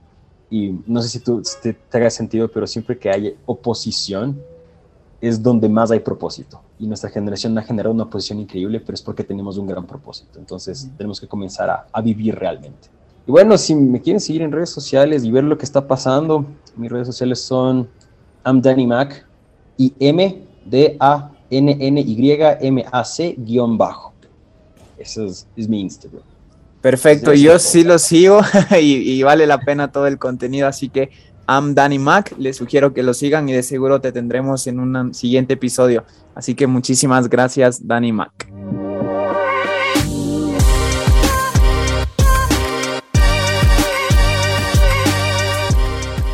y 0.51 0.79
no 0.87 1.01
sé 1.01 1.09
si, 1.09 1.21
tú, 1.21 1.43
te, 1.63 1.73
te 1.73 1.99
haga 1.99 2.11
sentido, 2.11 2.49
pero 2.49 2.67
siempre 2.67 2.99
que 2.99 3.11
hay 3.11 3.37
oposición, 3.47 4.41
es 5.29 5.43
donde 5.43 5.69
más 5.69 5.91
hay 5.91 6.01
propósito. 6.01 6.61
Y 6.79 6.87
nuestra 6.87 7.09
generación 7.09 7.57
ha 7.57 7.63
generado 7.63 7.95
una 7.95 8.11
posición 8.11 8.41
increíble, 8.41 8.81
pero 8.81 8.95
es 8.95 9.03
porque 9.03 9.25
tenemos 9.25 9.57
un 9.57 9.67
gran 9.67 9.87
propósito. 9.87 10.39
Entonces 10.39 10.91
tenemos 10.99 11.19
que 11.19 11.27
comenzar 11.27 11.71
a, 11.71 11.87
a, 11.91 12.01
vivir 12.03 12.35
realmente. 12.35 12.89
Y 13.27 13.31
bueno, 13.31 13.57
si 13.57 13.75
me 13.75 14.03
quieren 14.03 14.21
seguir 14.21 14.43
en 14.43 14.53
redes 14.53 14.69
sociales 14.69 15.25
y 15.25 15.31
ver 15.31 15.45
lo 15.45 15.57
que 15.57 15.65
está 15.65 15.87
pasando, 15.87 16.45
mis 16.77 16.91
redes 16.91 17.07
sociales 17.07 17.41
son 17.41 17.89
I'm 18.45 18.61
Danny 18.61 18.87
Mac 18.87 19.27
y 19.79 19.95
M 19.99 20.43
D 20.67 20.97
A 21.01 21.31
N 21.49 21.77
N 21.81 22.01
Y 22.01 22.39
M 22.61 22.85
A 22.93 23.05
C 23.05 23.35
guion 23.39 23.79
bajo. 23.79 24.13
Ese 24.99 25.25
es, 25.25 25.47
es 25.57 25.69
mi 25.69 25.81
Instagram. 25.81 26.23
Perfecto, 26.83 27.33
yo 27.33 27.59
sí 27.59 27.83
lo 27.83 27.99
sigo 27.99 28.41
y, 28.79 29.13
y, 29.13 29.23
vale 29.23 29.47
la 29.47 29.59
pena 29.59 29.91
todo 29.91 30.07
el 30.07 30.19
contenido, 30.19 30.69
así 30.69 30.91
que 30.91 31.11
I'm 31.46 31.74
Danny 31.74 31.98
Mac. 31.98 32.35
Les 32.38 32.57
sugiero 32.57 32.94
que 32.94 33.02
lo 33.02 33.14
sigan 33.14 33.48
y 33.48 33.52
de 33.52 33.62
seguro 33.62 34.00
te 34.00 34.12
tendremos 34.12 34.66
en 34.66 34.80
un 34.80 35.14
siguiente 35.14 35.54
episodio. 35.54 36.04
Así 36.35 36.54
que 36.54 36.66
muchísimas 36.66 37.28
gracias, 37.28 37.87
Danny 37.87 38.12
Mac. 38.12 38.33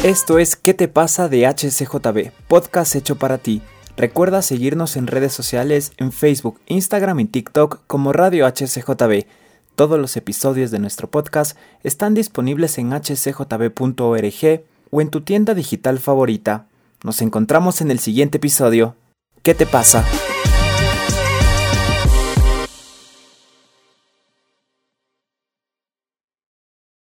Esto 0.03 0.39
es 0.39 0.57
¿Qué 0.57 0.73
te 0.73 0.89
pasa 0.89 1.29
de 1.29 1.47
HCJB? 1.47 2.31
Podcast 2.49 2.97
hecho 2.97 3.17
para 3.17 3.37
ti. 3.37 3.61
Recuerda 3.99 4.41
seguirnos 4.41 4.97
en 4.97 5.07
redes 5.07 5.35
sociales 5.35 5.93
en 5.99 6.11
Facebook, 6.11 6.59
Instagram 6.67 7.21
y 7.21 7.27
TikTok 7.27 7.81
como 7.87 8.15
Radio 8.15 8.47
HCJB. 8.47 9.27
Todos 9.75 9.99
los 9.99 10.17
episodios 10.17 10.71
de 10.71 10.79
nuestro 10.79 11.11
podcast 11.11 11.59
están 11.83 12.15
disponibles 12.15 12.79
en 12.79 12.93
hcjb.org 12.93 14.63
o 14.91 15.01
en 15.01 15.09
tu 15.09 15.23
tienda 15.23 15.55
digital 15.55 15.99
favorita. 15.99 16.67
Nos 17.03 17.23
encontramos 17.23 17.81
en 17.81 17.91
el 17.91 17.99
siguiente 17.99 18.39
episodio. 18.39 18.97
¿Qué 19.43 19.55
te 19.55 19.67
pasa? 19.67 20.05